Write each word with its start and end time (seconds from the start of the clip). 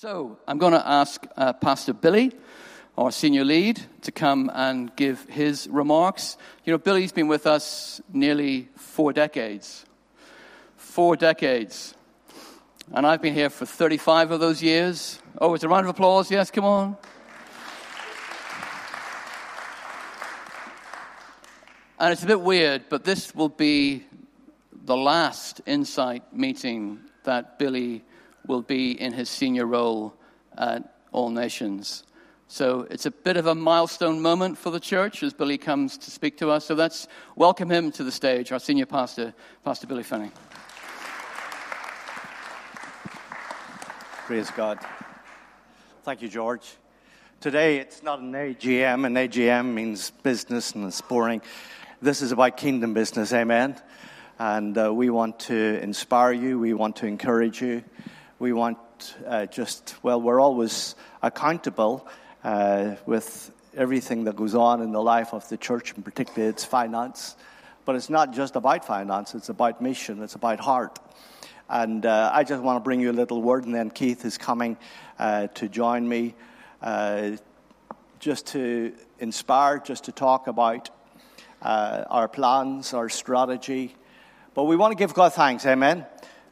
So 0.00 0.38
I'm 0.48 0.56
going 0.56 0.72
to 0.72 0.88
ask 0.88 1.26
uh, 1.36 1.52
Pastor 1.52 1.92
Billy, 1.92 2.32
our 2.96 3.12
senior 3.12 3.44
lead, 3.44 3.82
to 4.00 4.10
come 4.10 4.50
and 4.54 4.96
give 4.96 5.28
his 5.28 5.68
remarks. 5.68 6.38
You 6.64 6.72
know, 6.72 6.78
Billy's 6.78 7.12
been 7.12 7.28
with 7.28 7.46
us 7.46 8.00
nearly 8.10 8.70
four 8.76 9.12
decades. 9.12 9.84
Four 10.76 11.16
decades. 11.16 11.94
And 12.94 13.06
I've 13.06 13.20
been 13.20 13.34
here 13.34 13.50
for 13.50 13.66
35 13.66 14.30
of 14.30 14.40
those 14.40 14.62
years. 14.62 15.20
Oh, 15.38 15.52
it's 15.52 15.64
a 15.64 15.68
round 15.68 15.84
of 15.84 15.90
applause. 15.90 16.30
Yes, 16.30 16.50
come 16.50 16.64
on. 16.64 16.96
And 21.98 22.10
it's 22.10 22.22
a 22.22 22.26
bit 22.26 22.40
weird, 22.40 22.84
but 22.88 23.04
this 23.04 23.34
will 23.34 23.50
be 23.50 24.06
the 24.72 24.96
last 24.96 25.60
insight 25.66 26.34
meeting 26.34 27.00
that 27.24 27.58
Billy 27.58 28.02
will 28.46 28.62
be 28.62 28.92
in 28.92 29.12
his 29.12 29.28
senior 29.28 29.66
role 29.66 30.14
at 30.56 30.94
All 31.12 31.30
Nations. 31.30 32.04
So 32.48 32.86
it's 32.90 33.06
a 33.06 33.12
bit 33.12 33.36
of 33.36 33.46
a 33.46 33.54
milestone 33.54 34.20
moment 34.20 34.58
for 34.58 34.70
the 34.70 34.80
church 34.80 35.22
as 35.22 35.32
Billy 35.32 35.56
comes 35.56 35.96
to 35.98 36.10
speak 36.10 36.36
to 36.38 36.50
us. 36.50 36.64
So 36.64 36.74
let's 36.74 37.06
welcome 37.36 37.70
him 37.70 37.92
to 37.92 38.02
the 38.02 38.10
stage, 38.10 38.50
our 38.50 38.58
senior 38.58 38.86
pastor, 38.86 39.32
Pastor 39.64 39.86
Billy 39.86 40.02
Finney. 40.02 40.32
Praise 44.26 44.50
God. 44.50 44.78
Thank 46.02 46.22
you, 46.22 46.28
George. 46.28 46.76
Today 47.40 47.78
it's 47.78 48.02
not 48.02 48.18
an 48.20 48.32
AGM, 48.32 49.06
An 49.06 49.14
AGM 49.14 49.72
means 49.72 50.10
business 50.10 50.72
and 50.72 50.84
it's 50.86 51.00
boring. 51.00 51.42
This 52.02 52.20
is 52.20 52.32
about 52.32 52.56
kingdom 52.56 52.94
business, 52.94 53.32
amen. 53.32 53.80
And 54.38 54.76
uh, 54.76 54.92
we 54.92 55.08
want 55.08 55.38
to 55.40 55.80
inspire 55.82 56.32
you, 56.32 56.58
we 56.58 56.74
want 56.74 56.96
to 56.96 57.06
encourage 57.06 57.62
you, 57.62 57.84
we 58.40 58.54
want 58.54 58.78
uh, 59.26 59.44
just, 59.46 59.94
well, 60.02 60.20
we're 60.20 60.40
always 60.40 60.94
accountable 61.22 62.08
uh, 62.42 62.96
with 63.04 63.52
everything 63.76 64.24
that 64.24 64.34
goes 64.34 64.54
on 64.54 64.80
in 64.80 64.92
the 64.92 65.02
life 65.02 65.34
of 65.34 65.46
the 65.50 65.58
church, 65.58 65.92
and 65.94 66.02
particularly 66.02 66.48
its 66.48 66.64
finance. 66.64 67.36
But 67.84 67.96
it's 67.96 68.08
not 68.08 68.32
just 68.32 68.56
about 68.56 68.86
finance, 68.86 69.34
it's 69.34 69.50
about 69.50 69.82
mission, 69.82 70.22
it's 70.22 70.36
about 70.36 70.58
heart. 70.58 70.98
And 71.68 72.04
uh, 72.06 72.30
I 72.32 72.42
just 72.44 72.62
want 72.62 72.76
to 72.76 72.80
bring 72.80 73.00
you 73.00 73.10
a 73.10 73.12
little 73.12 73.42
word, 73.42 73.66
and 73.66 73.74
then 73.74 73.90
Keith 73.90 74.24
is 74.24 74.38
coming 74.38 74.78
uh, 75.18 75.48
to 75.48 75.68
join 75.68 76.08
me 76.08 76.34
uh, 76.80 77.32
just 78.20 78.46
to 78.48 78.94
inspire, 79.18 79.78
just 79.80 80.04
to 80.04 80.12
talk 80.12 80.46
about 80.46 80.88
uh, 81.60 82.04
our 82.08 82.26
plans, 82.26 82.94
our 82.94 83.10
strategy. 83.10 83.94
But 84.54 84.64
we 84.64 84.76
want 84.76 84.92
to 84.92 84.96
give 84.96 85.12
God 85.12 85.34
thanks, 85.34 85.66
amen 85.66 86.06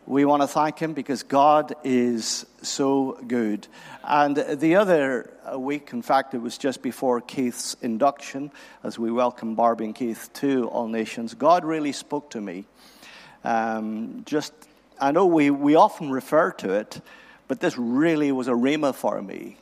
we 0.08 0.24
want 0.24 0.40
to 0.40 0.48
thank 0.48 0.78
him 0.78 0.94
because 0.94 1.22
God 1.22 1.74
is 1.84 2.46
so 2.62 3.18
good. 3.26 3.68
And 4.02 4.34
the 4.36 4.76
other 4.76 5.30
week, 5.54 5.90
in 5.92 6.00
fact, 6.00 6.32
it 6.32 6.38
was 6.38 6.56
just 6.56 6.80
before 6.80 7.20
Keith's 7.20 7.76
induction, 7.82 8.50
as 8.82 8.98
we 8.98 9.10
welcome 9.10 9.54
Barbie 9.54 9.84
and 9.84 9.94
Keith 9.94 10.30
to 10.34 10.66
All 10.68 10.88
Nations, 10.88 11.34
God 11.34 11.62
really 11.62 11.92
spoke 11.92 12.30
to 12.30 12.40
me. 12.40 12.64
Um, 13.44 14.22
just, 14.24 14.54
I 14.98 15.12
know 15.12 15.26
we, 15.26 15.50
we 15.50 15.74
often 15.74 16.10
refer 16.10 16.52
to 16.52 16.72
it, 16.72 17.02
but 17.46 17.60
this 17.60 17.76
really 17.76 18.32
was 18.32 18.48
a 18.48 18.52
rhema 18.52 18.94
for 18.94 19.20
me. 19.20 19.58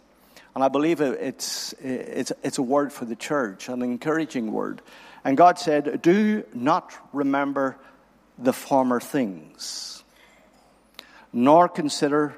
And 0.55 0.63
I 0.63 0.69
believe 0.69 1.01
it's, 1.01 1.75
it's, 1.83 2.31
it's 2.45 2.59
a 2.59 2.63
word 2.63 2.93
for 2.93 3.05
the 3.05 3.17
church, 3.17 3.69
an 3.69 3.83
encouraging 3.83 4.53
word. 4.53 4.81
And 5.25 5.37
God 5.37 5.59
said, 5.59 6.03
Do 6.03 6.45
not 6.55 6.95
remember 7.13 7.77
the 8.39 8.53
former 8.53 9.01
things 9.01 9.97
nor 11.37 11.69
consider 11.69 12.35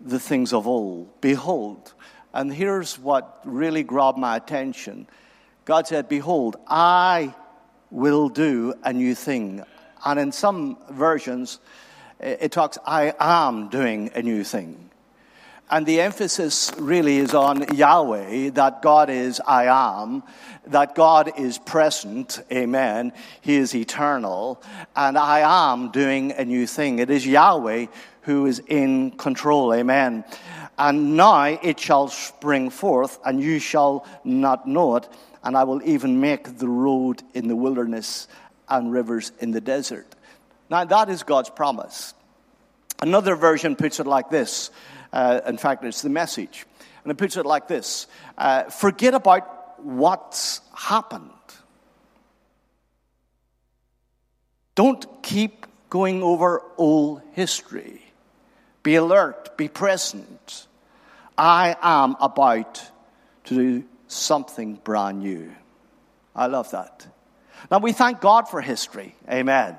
the 0.00 0.20
things 0.20 0.52
of 0.52 0.68
old. 0.68 1.20
Behold, 1.20 1.92
and 2.32 2.54
here's 2.54 2.96
what 2.96 3.40
really 3.44 3.82
grabbed 3.82 4.16
my 4.16 4.36
attention 4.36 5.08
God 5.64 5.86
said, 5.86 6.08
Behold, 6.08 6.56
I 6.66 7.34
will 7.90 8.28
do 8.28 8.74
a 8.84 8.92
new 8.92 9.14
thing. 9.14 9.64
And 10.04 10.20
in 10.20 10.32
some 10.32 10.78
versions, 10.88 11.58
it 12.20 12.52
talks, 12.52 12.78
I 12.86 13.12
am 13.18 13.68
doing 13.68 14.12
a 14.14 14.22
new 14.22 14.44
thing. 14.44 14.88
And 15.70 15.84
the 15.84 16.00
emphasis 16.00 16.72
really 16.78 17.18
is 17.18 17.34
on 17.34 17.76
Yahweh, 17.76 18.50
that 18.50 18.80
God 18.80 19.10
is 19.10 19.42
I 19.46 19.64
am, 19.66 20.22
that 20.68 20.94
God 20.94 21.32
is 21.38 21.58
present, 21.58 22.40
amen. 22.50 23.12
He 23.42 23.56
is 23.56 23.74
eternal, 23.74 24.62
and 24.96 25.18
I 25.18 25.40
am 25.40 25.90
doing 25.90 26.32
a 26.32 26.46
new 26.46 26.66
thing. 26.66 27.00
It 27.00 27.10
is 27.10 27.26
Yahweh 27.26 27.86
who 28.28 28.44
is 28.44 28.60
in 28.68 29.12
control, 29.12 29.72
amen. 29.72 30.22
And 30.78 31.16
now 31.16 31.44
it 31.44 31.80
shall 31.80 32.08
spring 32.08 32.68
forth, 32.68 33.18
and 33.24 33.40
you 33.40 33.58
shall 33.58 34.06
not 34.22 34.68
know 34.68 34.96
it, 34.96 35.08
and 35.42 35.56
I 35.56 35.64
will 35.64 35.82
even 35.82 36.20
make 36.20 36.58
the 36.58 36.68
road 36.68 37.22
in 37.32 37.48
the 37.48 37.56
wilderness 37.56 38.28
and 38.68 38.92
rivers 38.92 39.32
in 39.38 39.52
the 39.52 39.62
desert. 39.62 40.14
Now 40.68 40.84
that 40.84 41.08
is 41.08 41.22
God's 41.22 41.48
promise. 41.48 42.12
Another 43.00 43.34
version 43.34 43.76
puts 43.76 43.98
it 43.98 44.06
like 44.06 44.28
this 44.28 44.70
uh, 45.12 45.40
in 45.46 45.56
fact, 45.56 45.84
it's 45.84 46.02
the 46.02 46.10
message. 46.10 46.66
And 47.02 47.10
it 47.10 47.16
puts 47.16 47.38
it 47.38 47.46
like 47.46 47.68
this 47.68 48.06
uh, 48.36 48.64
Forget 48.64 49.14
about 49.14 49.82
what's 49.82 50.60
happened. 50.74 51.30
Don't 54.74 55.22
keep 55.22 55.66
going 55.88 56.22
over 56.22 56.62
old 56.76 57.22
history. 57.32 58.02
Be 58.82 58.94
alert, 58.96 59.56
be 59.56 59.68
present. 59.68 60.66
I 61.36 61.76
am 61.80 62.16
about 62.20 62.82
to 63.44 63.54
do 63.54 63.84
something 64.08 64.74
brand 64.74 65.20
new. 65.20 65.52
I 66.34 66.46
love 66.46 66.70
that. 66.70 67.06
Now, 67.70 67.78
we 67.78 67.92
thank 67.92 68.20
God 68.20 68.48
for 68.48 68.60
history. 68.60 69.14
Amen. 69.28 69.78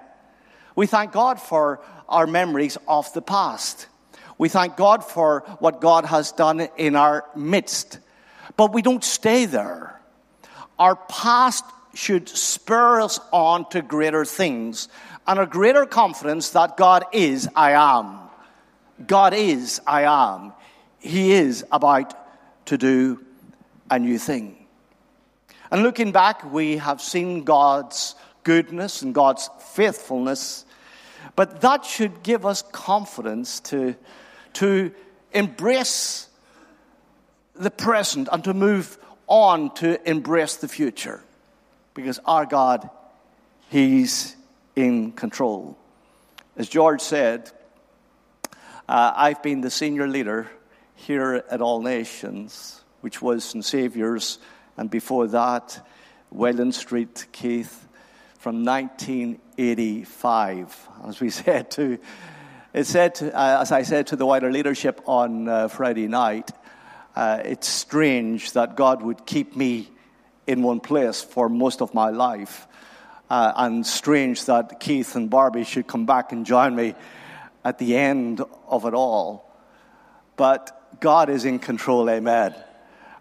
We 0.75 0.85
thank 0.85 1.11
God 1.11 1.41
for 1.41 1.81
our 2.07 2.27
memories 2.27 2.77
of 2.87 3.11
the 3.13 3.21
past. 3.21 3.87
We 4.37 4.49
thank 4.49 4.77
God 4.77 5.03
for 5.03 5.41
what 5.59 5.81
God 5.81 6.05
has 6.05 6.31
done 6.31 6.61
in 6.77 6.95
our 6.95 7.25
midst. 7.35 7.99
But 8.55 8.73
we 8.73 8.81
don't 8.81 9.03
stay 9.03 9.45
there. 9.45 9.99
Our 10.77 10.95
past 10.95 11.65
should 11.93 12.29
spur 12.29 13.01
us 13.01 13.19
on 13.31 13.69
to 13.69 13.81
greater 13.81 14.23
things 14.23 14.87
and 15.27 15.39
a 15.39 15.45
greater 15.45 15.85
confidence 15.85 16.51
that 16.51 16.77
God 16.77 17.05
is, 17.11 17.49
I 17.55 17.71
am. 17.71 18.28
God 19.05 19.33
is, 19.33 19.81
I 19.85 20.03
am. 20.03 20.53
He 20.99 21.31
is 21.31 21.65
about 21.71 22.13
to 22.67 22.77
do 22.77 23.23
a 23.89 23.97
new 23.99 24.17
thing. 24.17 24.55
And 25.71 25.83
looking 25.83 26.11
back, 26.11 26.51
we 26.51 26.77
have 26.77 27.01
seen 27.01 27.43
God's 27.43 28.15
goodness 28.43 29.01
and 29.01 29.13
God's 29.13 29.49
faithfulness, 29.73 30.65
but 31.35 31.61
that 31.61 31.85
should 31.85 32.23
give 32.23 32.45
us 32.45 32.63
confidence 32.71 33.59
to 33.61 33.95
to 34.53 34.91
embrace 35.31 36.27
the 37.55 37.71
present 37.71 38.27
and 38.31 38.43
to 38.43 38.53
move 38.53 38.97
on 39.27 39.73
to 39.75 40.09
embrace 40.09 40.57
the 40.57 40.67
future. 40.67 41.21
Because 41.93 42.19
our 42.25 42.45
God, 42.45 42.89
He's 43.69 44.35
in 44.75 45.11
control. 45.11 45.77
As 46.57 46.67
George 46.67 47.01
said, 47.01 47.51
uh, 48.89 49.13
I've 49.15 49.41
been 49.43 49.61
the 49.61 49.69
senior 49.69 50.07
leader 50.07 50.49
here 50.95 51.43
at 51.51 51.61
All 51.61 51.83
Nations, 51.83 52.81
which 53.01 53.21
was 53.21 53.43
St. 53.43 53.63
Saviour's, 53.63 54.39
and 54.77 54.89
before 54.89 55.27
that, 55.27 55.85
Welland 56.31 56.73
Street, 56.73 57.27
Keith, 57.31 57.87
from 58.39 58.65
1985. 58.65 60.87
As 61.07 61.19
we 61.19 61.29
said 61.45 61.69
to 61.71 61.99
it 62.73 62.85
said, 62.85 63.19
uh, 63.21 63.59
as 63.61 63.71
I 63.71 63.83
said 63.83 64.07
to 64.07 64.15
the 64.15 64.25
wider 64.25 64.51
leadership 64.51 65.01
on 65.05 65.47
uh, 65.47 65.67
Friday 65.67 66.07
night, 66.07 66.49
uh, 67.15 67.43
it's 67.45 67.67
strange 67.67 68.53
that 68.53 68.75
God 68.75 69.03
would 69.03 69.27
keep 69.27 69.55
me 69.55 69.87
in 70.47 70.63
one 70.63 70.79
place 70.79 71.21
for 71.21 71.47
most 71.47 71.83
of 71.83 71.93
my 71.93 72.09
life. 72.09 72.67
Uh, 73.29 73.53
and 73.55 73.85
strange 73.85 74.45
that 74.45 74.79
Keith 74.79 75.15
and 75.15 75.29
Barbie 75.29 75.63
should 75.63 75.85
come 75.85 76.07
back 76.07 76.31
and 76.31 76.43
join 76.43 76.75
me 76.75 76.95
at 77.69 77.77
the 77.77 77.95
end 77.95 78.41
of 78.67 78.85
it 78.85 78.95
all. 78.95 79.47
But 80.37 80.99
God 80.99 81.29
is 81.29 81.45
in 81.45 81.59
control, 81.59 82.09
amen. 82.09 82.55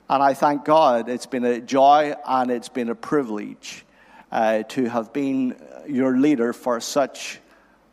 And 0.09 0.23
I 0.23 0.33
thank 0.33 0.65
God. 0.65 1.11
It's 1.11 1.27
been 1.27 1.45
a 1.45 1.61
joy 1.61 2.15
and 2.27 2.51
it's 2.51 2.71
been 2.71 2.89
a 2.89 2.95
privilege 2.95 3.85
uh, 4.33 4.63
to 4.63 4.89
have 4.89 5.13
been 5.13 5.55
your 5.87 6.17
leader 6.17 6.55
for 6.55 6.81
such 6.81 7.41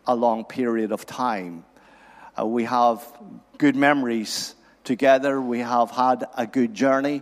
a 0.08 0.16
long 0.16 0.46
period 0.46 0.94
of 0.94 1.06
time. 1.06 1.66
Uh, 2.40 2.46
we 2.46 2.64
have 2.64 3.06
good 3.58 3.76
memories 3.76 4.56
together, 4.86 5.42
we 5.42 5.60
have 5.60 5.92
had 5.92 6.24
a 6.38 6.48
good 6.48 6.74
journey, 6.74 7.22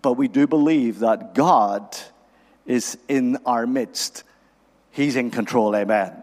but 0.00 0.14
we 0.14 0.26
do 0.26 0.46
believe 0.46 1.00
that 1.00 1.34
God 1.34 1.98
is 2.64 2.96
in 3.08 3.36
our 3.44 3.66
midst. 3.66 4.24
He's 4.90 5.16
in 5.16 5.30
control, 5.30 5.76
amen. 5.76 6.22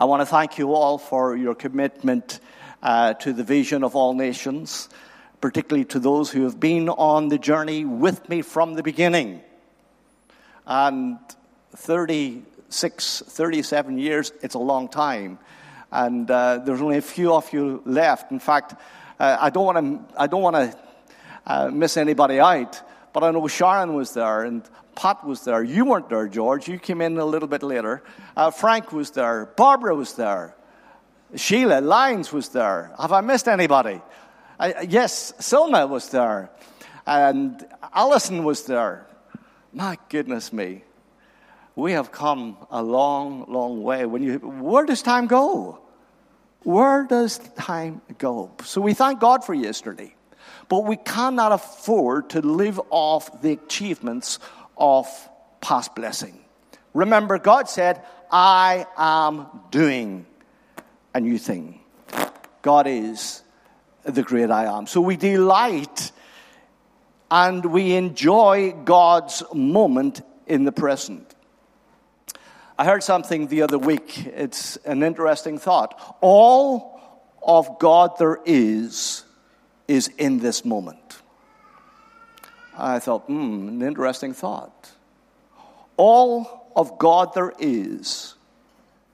I 0.00 0.04
want 0.04 0.20
to 0.22 0.26
thank 0.26 0.58
you 0.58 0.74
all 0.74 0.98
for 0.98 1.36
your 1.36 1.54
commitment 1.54 2.40
uh, 2.82 3.14
to 3.14 3.32
the 3.32 3.44
vision 3.44 3.84
of 3.84 3.96
all 3.96 4.14
nations, 4.14 4.88
particularly 5.40 5.84
to 5.86 5.98
those 5.98 6.30
who 6.30 6.44
have 6.44 6.58
been 6.58 6.88
on 6.88 7.28
the 7.28 7.38
journey 7.38 7.84
with 7.84 8.28
me 8.28 8.42
from 8.42 8.74
the 8.74 8.82
beginning. 8.82 9.40
And 10.66 11.18
36, 11.76 13.22
37 13.26 13.98
years, 13.98 14.32
it's 14.42 14.54
a 14.54 14.58
long 14.58 14.88
time. 14.88 15.38
And 15.90 16.30
uh, 16.30 16.58
there's 16.58 16.82
only 16.82 16.98
a 16.98 17.02
few 17.02 17.32
of 17.34 17.52
you 17.52 17.82
left. 17.84 18.30
In 18.30 18.40
fact, 18.40 18.74
uh, 19.18 19.36
I 19.40 19.50
don't 19.50 19.64
want 19.64 19.78
to, 19.78 20.20
I 20.20 20.26
don't 20.26 20.42
want 20.42 20.56
to 20.56 20.78
uh, 21.46 21.70
miss 21.72 21.96
anybody 21.96 22.40
out, 22.40 22.80
but 23.20 23.28
I 23.28 23.30
know 23.32 23.46
Sharon 23.48 23.94
was 23.94 24.14
there 24.14 24.44
and 24.44 24.62
Pat 24.94 25.24
was 25.24 25.44
there. 25.44 25.62
You 25.62 25.84
weren't 25.84 26.08
there, 26.08 26.28
George. 26.28 26.68
You 26.68 26.78
came 26.78 27.00
in 27.00 27.18
a 27.18 27.24
little 27.24 27.48
bit 27.48 27.62
later. 27.62 28.02
Uh, 28.36 28.50
Frank 28.50 28.92
was 28.92 29.10
there. 29.10 29.46
Barbara 29.56 29.94
was 29.94 30.14
there. 30.14 30.54
Sheila 31.34 31.80
Lyons 31.80 32.32
was 32.32 32.48
there. 32.48 32.92
Have 32.98 33.12
I 33.12 33.20
missed 33.20 33.48
anybody? 33.48 34.00
yes, 34.88 35.32
Silma 35.38 35.88
was 35.88 36.08
there. 36.10 36.50
And 37.06 37.66
Alison 37.94 38.44
was 38.44 38.66
there. 38.66 39.06
My 39.72 39.98
goodness 40.08 40.52
me. 40.52 40.82
We 41.76 41.92
have 41.92 42.10
come 42.10 42.56
a 42.70 42.82
long, 42.82 43.44
long 43.48 43.82
way. 43.82 44.04
When 44.04 44.22
you, 44.22 44.38
where 44.38 44.84
does 44.84 45.00
time 45.00 45.26
go? 45.26 45.80
Where 46.64 47.04
does 47.04 47.38
time 47.56 48.02
go? 48.18 48.50
So 48.64 48.80
we 48.80 48.94
thank 48.94 49.20
God 49.20 49.44
for 49.44 49.54
yesterday. 49.54 50.14
But 50.68 50.84
we 50.84 50.96
cannot 50.96 51.52
afford 51.52 52.30
to 52.30 52.42
live 52.42 52.80
off 52.90 53.40
the 53.40 53.52
achievements 53.52 54.38
of 54.76 55.06
past 55.60 55.94
blessing. 55.94 56.38
Remember, 56.94 57.38
God 57.38 57.68
said, 57.68 58.02
I 58.30 58.86
am 58.96 59.46
doing 59.70 60.26
a 61.14 61.20
new 61.20 61.38
thing. 61.38 61.80
God 62.62 62.86
is 62.86 63.42
the 64.04 64.22
great 64.22 64.50
I 64.50 64.66
am. 64.66 64.86
So 64.86 65.00
we 65.00 65.16
delight 65.16 66.12
and 67.30 67.64
we 67.64 67.94
enjoy 67.94 68.72
God's 68.84 69.42
moment 69.52 70.22
in 70.46 70.64
the 70.64 70.72
present. 70.72 71.34
I 72.78 72.84
heard 72.84 73.02
something 73.02 73.48
the 73.48 73.62
other 73.62 73.78
week. 73.78 74.26
It's 74.26 74.76
an 74.78 75.02
interesting 75.02 75.58
thought. 75.58 76.18
All 76.20 77.00
of 77.42 77.78
God 77.78 78.18
there 78.18 78.38
is 78.44 79.24
is 79.88 80.08
in 80.18 80.38
this 80.38 80.64
moment. 80.64 81.22
I 82.76 83.00
thought, 83.00 83.22
hmm, 83.22 83.68
an 83.68 83.82
interesting 83.82 84.34
thought. 84.34 84.92
All 85.96 86.70
of 86.76 86.98
God 86.98 87.34
there 87.34 87.52
is 87.58 88.34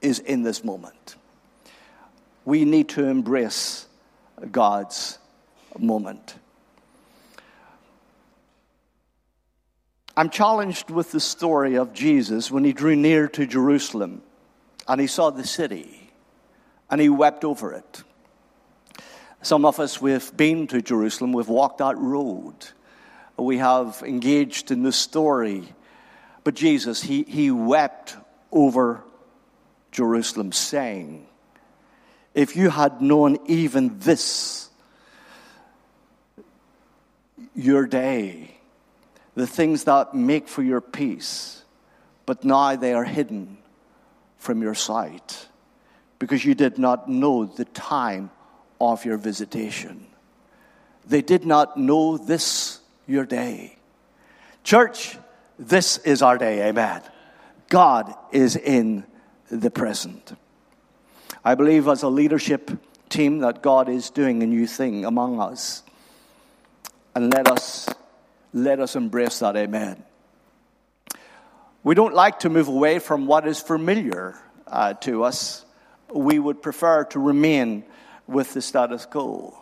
is 0.01 0.19
in 0.19 0.43
this 0.43 0.63
moment. 0.63 1.15
We 2.43 2.63
need 2.63 2.89
to 2.89 3.05
embrace 3.05 3.87
God's 4.51 5.17
moment. 5.79 6.35
I'm 10.17 10.29
challenged 10.29 10.89
with 10.91 11.11
the 11.11 11.19
story 11.19 11.75
of 11.75 11.91
Jesus 11.93 12.51
when 12.51 12.63
he 12.63 12.71
drew 12.71 12.95
near 12.95 13.27
to 13.29 13.45
Jerusalem 13.45 14.21
and 14.87 15.01
he 15.01 15.07
saw 15.07 15.29
the 15.29 15.45
city 15.45 16.11
and 16.89 17.01
he 17.01 17.09
wept 17.09 17.43
over 17.43 17.73
it. 17.73 18.03
Some 19.45 19.63
of 19.63 19.79
us, 19.79 20.01
we've 20.01 20.35
been 20.35 20.65
to 20.69 20.81
Jerusalem, 20.81 21.31
we've 21.31 21.47
walked 21.47 21.77
that 21.77 21.99
road, 21.99 22.55
we 23.37 23.59
have 23.59 24.01
engaged 24.03 24.71
in 24.71 24.81
the 24.81 24.91
story. 24.91 25.71
But 26.43 26.55
Jesus, 26.55 27.03
he, 27.03 27.21
he 27.21 27.51
wept 27.51 28.17
over 28.51 29.03
Jerusalem, 29.91 30.51
saying, 30.51 31.27
If 32.33 32.55
you 32.55 32.71
had 32.71 33.03
known 33.03 33.37
even 33.45 33.99
this, 33.99 34.67
your 37.53 37.85
day, 37.85 38.57
the 39.35 39.45
things 39.45 39.83
that 39.83 40.15
make 40.15 40.47
for 40.47 40.63
your 40.63 40.81
peace, 40.81 41.63
but 42.25 42.43
now 42.43 42.75
they 42.77 42.95
are 42.95 43.03
hidden 43.05 43.59
from 44.39 44.63
your 44.63 44.73
sight 44.73 45.49
because 46.17 46.43
you 46.43 46.55
did 46.55 46.79
not 46.79 47.07
know 47.07 47.45
the 47.45 47.65
time 47.65 48.31
of 48.79 49.05
your 49.05 49.17
visitation. 49.17 50.07
They 51.07 51.21
did 51.21 51.45
not 51.45 51.77
know 51.77 52.17
this 52.17 52.79
your 53.07 53.25
day. 53.25 53.77
Church, 54.63 55.17
this 55.59 55.97
is 55.99 56.21
our 56.21 56.37
day, 56.37 56.67
amen. 56.67 57.01
God 57.69 58.13
is 58.31 58.55
in 58.55 59.05
the 59.49 59.71
present. 59.71 60.37
I 61.43 61.55
believe 61.55 61.87
as 61.87 62.03
a 62.03 62.09
leadership 62.09 62.71
team 63.09 63.39
that 63.39 63.61
God 63.61 63.87
is 63.87 64.09
doing 64.09 64.41
a 64.41 64.47
new 64.47 64.65
thing 64.65 65.05
among 65.05 65.39
us. 65.39 65.83
And 67.13 67.31
let 67.33 67.47
us 67.47 67.87
let 68.55 68.79
us 68.79 68.95
embrace 68.95 69.39
that. 69.39 69.57
Amen. 69.57 70.01
We 71.83 71.93
don't 71.93 72.15
like 72.15 72.39
to 72.39 72.49
move 72.49 72.69
away 72.69 72.99
from 72.99 73.27
what 73.27 73.45
is 73.45 73.59
familiar 73.59 74.39
uh, 74.65 74.93
to 75.01 75.23
us. 75.25 75.65
We 76.11 76.39
would 76.39 76.61
prefer 76.61 77.03
to 77.05 77.19
remain 77.19 77.83
with 78.27 78.53
the 78.53 78.61
status 78.61 79.05
quo. 79.05 79.57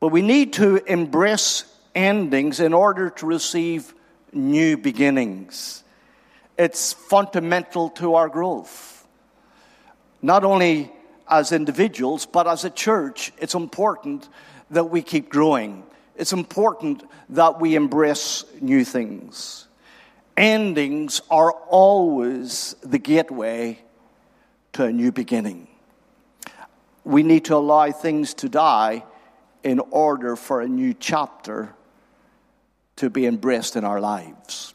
But 0.00 0.08
we 0.08 0.22
need 0.22 0.54
to 0.54 0.76
embrace 0.90 1.64
endings 1.94 2.60
in 2.60 2.72
order 2.72 3.10
to 3.10 3.26
receive 3.26 3.94
new 4.32 4.76
beginnings. 4.76 5.82
It's 6.58 6.92
fundamental 6.92 7.90
to 7.90 8.14
our 8.14 8.28
growth. 8.28 9.06
Not 10.22 10.44
only 10.44 10.92
as 11.28 11.52
individuals, 11.52 12.26
but 12.26 12.46
as 12.46 12.64
a 12.64 12.70
church, 12.70 13.32
it's 13.38 13.54
important 13.54 14.28
that 14.70 14.84
we 14.84 15.02
keep 15.02 15.28
growing 15.28 15.82
it's 16.16 16.32
important 16.32 17.02
that 17.30 17.60
we 17.60 17.74
embrace 17.74 18.44
new 18.60 18.84
things. 18.84 19.68
Endings 20.36 21.20
are 21.30 21.52
always 21.52 22.74
the 22.82 22.98
gateway 22.98 23.78
to 24.72 24.84
a 24.84 24.92
new 24.92 25.12
beginning. 25.12 25.68
We 27.06 27.22
need 27.22 27.44
to 27.44 27.54
allow 27.54 27.92
things 27.92 28.34
to 28.34 28.48
die 28.48 29.04
in 29.62 29.78
order 29.92 30.34
for 30.34 30.60
a 30.60 30.66
new 30.66 30.92
chapter 30.92 31.72
to 32.96 33.08
be 33.08 33.26
embraced 33.26 33.76
in 33.76 33.84
our 33.84 34.00
lives. 34.00 34.74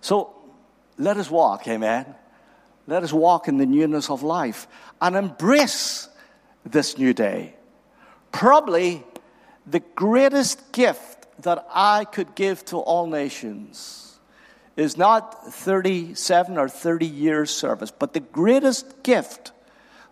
So 0.00 0.32
let 0.98 1.16
us 1.16 1.28
walk, 1.28 1.66
amen. 1.66 2.14
Let 2.86 3.02
us 3.02 3.12
walk 3.12 3.48
in 3.48 3.56
the 3.56 3.66
newness 3.66 4.08
of 4.08 4.22
life 4.22 4.68
and 5.02 5.16
embrace 5.16 6.08
this 6.64 6.96
new 6.96 7.12
day. 7.12 7.56
Probably 8.30 9.02
the 9.66 9.80
greatest 9.80 10.70
gift 10.70 11.26
that 11.42 11.66
I 11.74 12.04
could 12.04 12.36
give 12.36 12.64
to 12.66 12.76
all 12.76 13.08
nations 13.08 14.20
is 14.76 14.96
not 14.96 15.52
37 15.52 16.56
or 16.56 16.68
30 16.68 17.04
years 17.04 17.50
service, 17.50 17.90
but 17.90 18.12
the 18.12 18.20
greatest 18.20 19.02
gift 19.02 19.50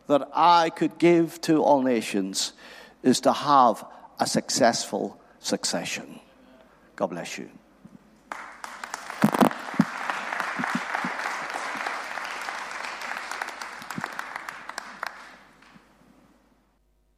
that 0.09 0.29
I 0.35 0.71
could 0.71 0.99
give 0.99 1.41
to 1.43 1.63
all 1.63 1.83
nations 1.83 2.53
is 3.03 3.21
to 3.21 3.33
have 3.33 3.85
a 4.19 4.27
successful 4.27 5.21
succession. 5.39 6.19
God 6.97 7.09
bless 7.09 7.39
you. 7.39 7.49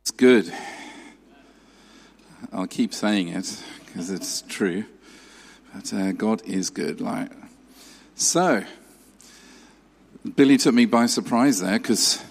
It's 0.02 0.10
good. 0.10 0.52
I'll 2.52 2.66
keep 2.66 2.92
saying 2.92 3.28
it 3.28 3.62
because 3.86 4.10
it's 4.10 4.42
true. 4.42 4.84
But 5.72 5.92
uh, 5.94 6.12
God 6.12 6.42
is 6.44 6.70
good. 6.70 7.00
Like 7.00 7.30
so, 8.16 8.64
Billy 10.36 10.58
took 10.58 10.74
me 10.74 10.84
by 10.84 11.06
surprise 11.06 11.60
there 11.60 11.78
because 11.78 12.22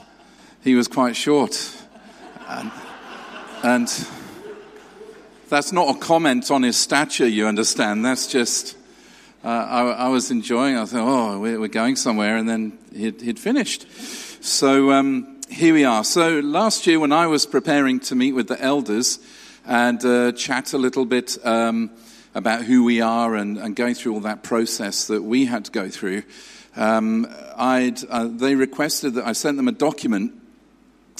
he 0.63 0.75
was 0.75 0.87
quite 0.87 1.15
short, 1.15 1.57
and, 2.47 2.71
and 3.63 4.07
that's 5.47 5.71
not 5.71 5.95
a 5.95 5.99
comment 5.99 6.51
on 6.51 6.63
his 6.63 6.77
stature. 6.77 7.27
You 7.27 7.47
understand? 7.47 8.05
That's 8.05 8.27
just. 8.27 8.75
Uh, 9.41 9.47
I, 9.47 9.81
I, 9.91 10.07
was 10.09 10.31
enjoying. 10.31 10.77
I 10.77 10.83
thought, 10.83 11.07
oh, 11.07 11.39
we're, 11.39 11.69
going 11.69 11.95
somewhere, 11.95 12.35
and 12.35 12.49
then 12.49 12.77
he'd, 12.93 13.21
he'd 13.21 13.39
finished. 13.39 13.87
So 14.43 14.91
um, 14.91 15.39
here 15.49 15.73
we 15.73 15.85
are. 15.85 16.03
So 16.03 16.41
last 16.41 16.85
year, 16.85 16.99
when 16.99 17.13
I 17.13 17.27
was 17.27 17.45
preparing 17.45 18.01
to 18.01 18.15
meet 18.15 18.33
with 18.33 18.49
the 18.49 18.61
elders 18.61 19.17
and 19.65 20.03
uh, 20.03 20.33
chat 20.33 20.73
a 20.73 20.77
little 20.77 21.05
bit 21.05 21.37
um, 21.45 21.89
about 22.35 22.63
who 22.63 22.83
we 22.83 22.99
are 22.99 23.35
and, 23.35 23.57
and, 23.57 23.77
going 23.77 23.95
through 23.95 24.15
all 24.15 24.19
that 24.21 24.43
process 24.43 25.07
that 25.07 25.23
we 25.23 25.45
had 25.45 25.63
to 25.65 25.71
go 25.71 25.87
through. 25.87 26.23
Um, 26.75 27.25
uh, 27.55 28.27
they 28.29 28.55
requested 28.55 29.13
that 29.13 29.25
I 29.25 29.31
sent 29.31 29.55
them 29.55 29.69
a 29.69 29.73
document 29.73 30.38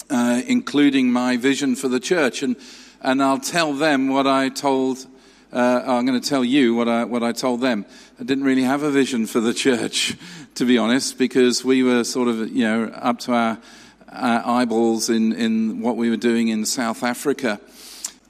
uh, 0.10 0.42
including 0.48 1.12
my 1.12 1.38
vision 1.38 1.76
for 1.76 1.88
the 1.88 2.00
church, 2.00 2.44
and, 2.44 2.56
and 3.02 3.22
I'll 3.22 3.40
tell 3.40 3.74
them 3.74 4.10
what 4.10 4.28
I 4.28 4.50
told. 4.50 5.06
Uh, 5.52 5.84
I'm 5.86 6.06
going 6.06 6.20
to 6.20 6.30
tell 6.30 6.46
you 6.46 6.76
what 6.76 6.88
I, 6.88 7.04
what 7.06 7.24
I 7.24 7.32
told 7.32 7.62
them. 7.62 7.86
I 8.20 8.24
didn't 8.24 8.44
really 8.44 8.64
have 8.64 8.84
a 8.84 8.92
vision 8.92 9.26
for 9.26 9.40
the 9.40 9.54
church, 9.54 10.16
to 10.56 10.66
be 10.66 10.78
honest, 10.78 11.18
because 11.18 11.64
we 11.64 11.84
were 11.84 12.04
sort 12.04 12.28
of, 12.28 12.50
you 12.50 12.64
know, 12.64 12.86
up 12.86 13.20
to 13.20 13.34
our 13.34 13.58
uh, 14.12 14.42
eyeballs 14.46 15.10
in, 15.10 15.34
in 15.34 15.82
what 15.82 15.96
we 15.96 16.10
were 16.10 16.18
doing 16.18 16.50
in 16.50 16.66
South 16.66 17.04
Africa. 17.04 17.60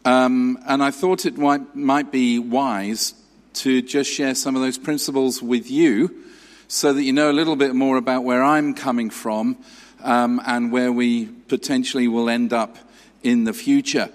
Um, 0.06 0.60
and 0.66 0.82
I 0.82 0.92
thought 0.92 1.26
it 1.26 1.38
might, 1.38 1.76
might 1.76 2.12
be 2.12 2.40
wise 2.40 3.14
to 3.54 3.82
just 3.82 4.10
share 4.10 4.36
some 4.36 4.56
of 4.56 4.62
those 4.62 4.78
principles 4.78 5.42
with 5.42 5.70
you 5.70 6.24
so 6.68 6.94
that 6.94 7.04
you 7.04 7.12
know 7.12 7.32
a 7.32 7.34
little 7.34 7.56
bit 7.56 7.76
more 7.76 7.98
about 7.98 8.24
where 8.24 8.44
I'm 8.44 8.74
coming 8.74 9.10
from 9.10 9.58
um, 10.04 10.42
and 10.46 10.72
where 10.72 10.92
we 10.92 11.30
potentially 11.50 12.08
will 12.08 12.30
end 12.30 12.54
up 12.54 12.78
in 13.24 13.44
the 13.44 13.54
future. 13.54 14.10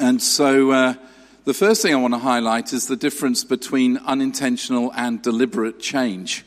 And 0.00 0.22
so, 0.22 0.70
uh, 0.70 0.94
the 1.44 1.54
first 1.54 1.80
thing 1.80 1.94
I 1.94 1.96
want 1.96 2.12
to 2.12 2.18
highlight 2.18 2.74
is 2.74 2.88
the 2.88 2.96
difference 2.96 3.42
between 3.42 3.96
unintentional 3.96 4.92
and 4.94 5.22
deliberate 5.22 5.80
change. 5.80 6.44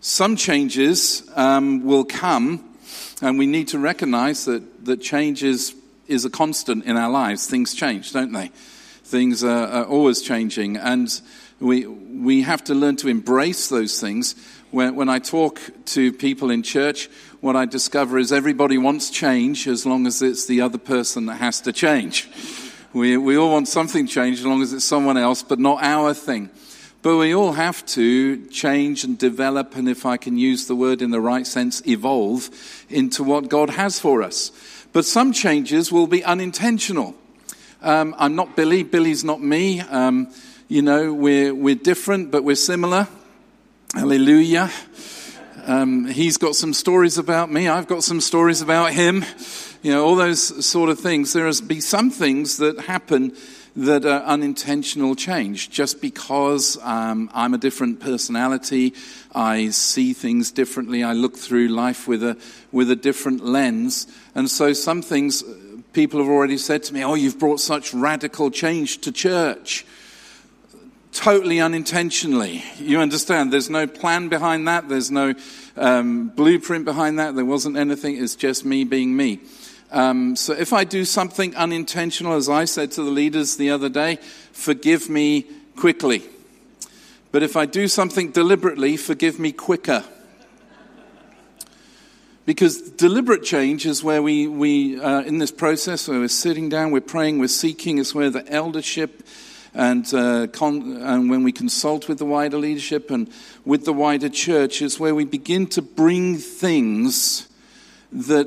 Some 0.00 0.34
changes 0.34 1.22
um, 1.36 1.84
will 1.84 2.04
come, 2.04 2.76
and 3.22 3.38
we 3.38 3.46
need 3.46 3.68
to 3.68 3.78
recognize 3.78 4.44
that, 4.46 4.86
that 4.86 5.00
change 5.00 5.44
is, 5.44 5.74
is 6.08 6.24
a 6.24 6.30
constant 6.30 6.84
in 6.84 6.96
our 6.96 7.10
lives. 7.10 7.46
Things 7.46 7.74
change, 7.74 8.12
don't 8.12 8.32
they? 8.32 8.48
Things 9.04 9.44
are, 9.44 9.68
are 9.68 9.84
always 9.84 10.20
changing, 10.20 10.78
and 10.78 11.08
we, 11.60 11.86
we 11.86 12.42
have 12.42 12.64
to 12.64 12.74
learn 12.74 12.96
to 12.96 13.08
embrace 13.08 13.68
those 13.68 14.00
things. 14.00 14.34
When, 14.74 14.96
when 14.96 15.08
I 15.08 15.20
talk 15.20 15.60
to 15.84 16.12
people 16.12 16.50
in 16.50 16.64
church, 16.64 17.08
what 17.40 17.54
I 17.54 17.64
discover 17.64 18.18
is 18.18 18.32
everybody 18.32 18.76
wants 18.76 19.08
change 19.08 19.68
as 19.68 19.86
long 19.86 20.04
as 20.04 20.20
it's 20.20 20.46
the 20.46 20.62
other 20.62 20.78
person 20.78 21.26
that 21.26 21.36
has 21.36 21.60
to 21.60 21.72
change. 21.72 22.28
We, 22.92 23.16
we 23.16 23.36
all 23.36 23.52
want 23.52 23.68
something 23.68 24.08
changed 24.08 24.40
as 24.40 24.46
long 24.46 24.62
as 24.62 24.72
it's 24.72 24.84
someone 24.84 25.16
else, 25.16 25.44
but 25.44 25.60
not 25.60 25.80
our 25.84 26.12
thing. 26.12 26.50
But 27.02 27.18
we 27.18 27.32
all 27.36 27.52
have 27.52 27.86
to 27.86 28.48
change 28.48 29.04
and 29.04 29.16
develop, 29.16 29.76
and 29.76 29.88
if 29.88 30.04
I 30.04 30.16
can 30.16 30.38
use 30.38 30.66
the 30.66 30.74
word 30.74 31.02
in 31.02 31.12
the 31.12 31.20
right 31.20 31.46
sense, 31.46 31.80
evolve 31.86 32.50
into 32.90 33.22
what 33.22 33.48
God 33.48 33.70
has 33.70 34.00
for 34.00 34.24
us. 34.24 34.50
But 34.92 35.04
some 35.04 35.32
changes 35.32 35.92
will 35.92 36.08
be 36.08 36.24
unintentional. 36.24 37.14
Um, 37.80 38.12
I'm 38.18 38.34
not 38.34 38.56
Billy, 38.56 38.82
Billy's 38.82 39.22
not 39.22 39.40
me. 39.40 39.82
Um, 39.82 40.34
you 40.66 40.82
know, 40.82 41.14
we're, 41.14 41.54
we're 41.54 41.76
different, 41.76 42.32
but 42.32 42.42
we're 42.42 42.56
similar. 42.56 43.06
Hallelujah. 43.94 44.70
Um, 45.66 46.06
he's 46.06 46.36
got 46.36 46.56
some 46.56 46.74
stories 46.74 47.16
about 47.16 47.50
me, 47.50 47.68
I've 47.68 47.86
got 47.86 48.04
some 48.04 48.20
stories 48.20 48.60
about 48.60 48.92
him 48.92 49.24
you 49.84 49.90
know, 49.90 50.02
all 50.02 50.16
those 50.16 50.64
sort 50.64 50.88
of 50.88 50.98
things. 50.98 51.34
There 51.34 51.44
has 51.44 51.60
be 51.60 51.78
some 51.78 52.10
things 52.10 52.56
that 52.56 52.80
happen 52.80 53.36
that 53.76 54.06
are 54.06 54.22
unintentional 54.22 55.14
change 55.14 55.68
just 55.68 56.00
because 56.00 56.78
um, 56.82 57.30
I'm 57.34 57.52
a 57.52 57.58
different 57.58 58.00
personality. 58.00 58.94
I 59.34 59.68
see 59.68 60.14
things 60.14 60.50
differently. 60.52 61.04
I 61.04 61.12
look 61.12 61.36
through 61.36 61.68
life 61.68 62.08
with 62.08 62.22
a, 62.22 62.38
with 62.72 62.90
a 62.90 62.96
different 62.96 63.44
lens. 63.44 64.06
And 64.34 64.48
so 64.48 64.72
some 64.72 65.02
things 65.02 65.42
uh, 65.42 65.54
people 65.92 66.18
have 66.20 66.30
already 66.30 66.56
said 66.56 66.82
to 66.84 66.94
me, 66.94 67.04
Oh, 67.04 67.14
you've 67.14 67.38
brought 67.38 67.60
such 67.60 67.92
radical 67.92 68.50
change 68.50 69.02
to 69.02 69.12
church. 69.12 69.84
Totally 71.14 71.60
unintentionally. 71.60 72.64
You 72.76 72.98
understand? 72.98 73.52
There's 73.52 73.70
no 73.70 73.86
plan 73.86 74.28
behind 74.28 74.66
that. 74.66 74.88
There's 74.88 75.12
no 75.12 75.34
um, 75.76 76.28
blueprint 76.30 76.84
behind 76.84 77.20
that. 77.20 77.36
There 77.36 77.44
wasn't 77.44 77.76
anything. 77.76 78.16
It's 78.20 78.34
just 78.34 78.64
me 78.64 78.82
being 78.82 79.16
me. 79.16 79.38
Um, 79.92 80.34
so 80.34 80.54
if 80.54 80.72
I 80.72 80.82
do 80.82 81.04
something 81.04 81.54
unintentional, 81.54 82.34
as 82.34 82.48
I 82.48 82.64
said 82.64 82.90
to 82.92 83.04
the 83.04 83.12
leaders 83.12 83.56
the 83.56 83.70
other 83.70 83.88
day, 83.88 84.16
forgive 84.50 85.08
me 85.08 85.46
quickly. 85.76 86.24
But 87.30 87.44
if 87.44 87.56
I 87.56 87.66
do 87.66 87.86
something 87.86 88.32
deliberately, 88.32 88.96
forgive 88.96 89.38
me 89.38 89.52
quicker. 89.52 90.02
Because 92.44 92.90
deliberate 92.90 93.44
change 93.44 93.86
is 93.86 94.02
where 94.02 94.20
we, 94.20 94.48
we 94.48 95.00
uh, 95.00 95.20
in 95.22 95.38
this 95.38 95.52
process, 95.52 96.08
where 96.08 96.18
we're 96.18 96.28
sitting 96.28 96.68
down, 96.68 96.90
we're 96.90 97.00
praying, 97.00 97.38
we're 97.38 97.46
seeking, 97.46 97.98
it's 97.98 98.16
where 98.16 98.30
the 98.30 98.46
eldership 98.52 99.22
and, 99.74 100.12
uh, 100.14 100.46
con- 100.46 100.98
and 101.02 101.28
when 101.28 101.42
we 101.42 101.52
consult 101.52 102.08
with 102.08 102.18
the 102.18 102.24
wider 102.24 102.56
leadership 102.58 103.10
and 103.10 103.28
with 103.64 103.84
the 103.84 103.92
wider 103.92 104.28
church, 104.28 104.80
where 104.98 105.14
we 105.14 105.24
begin 105.24 105.66
to 105.66 105.82
bring 105.82 106.36
things 106.38 107.48
that 108.12 108.46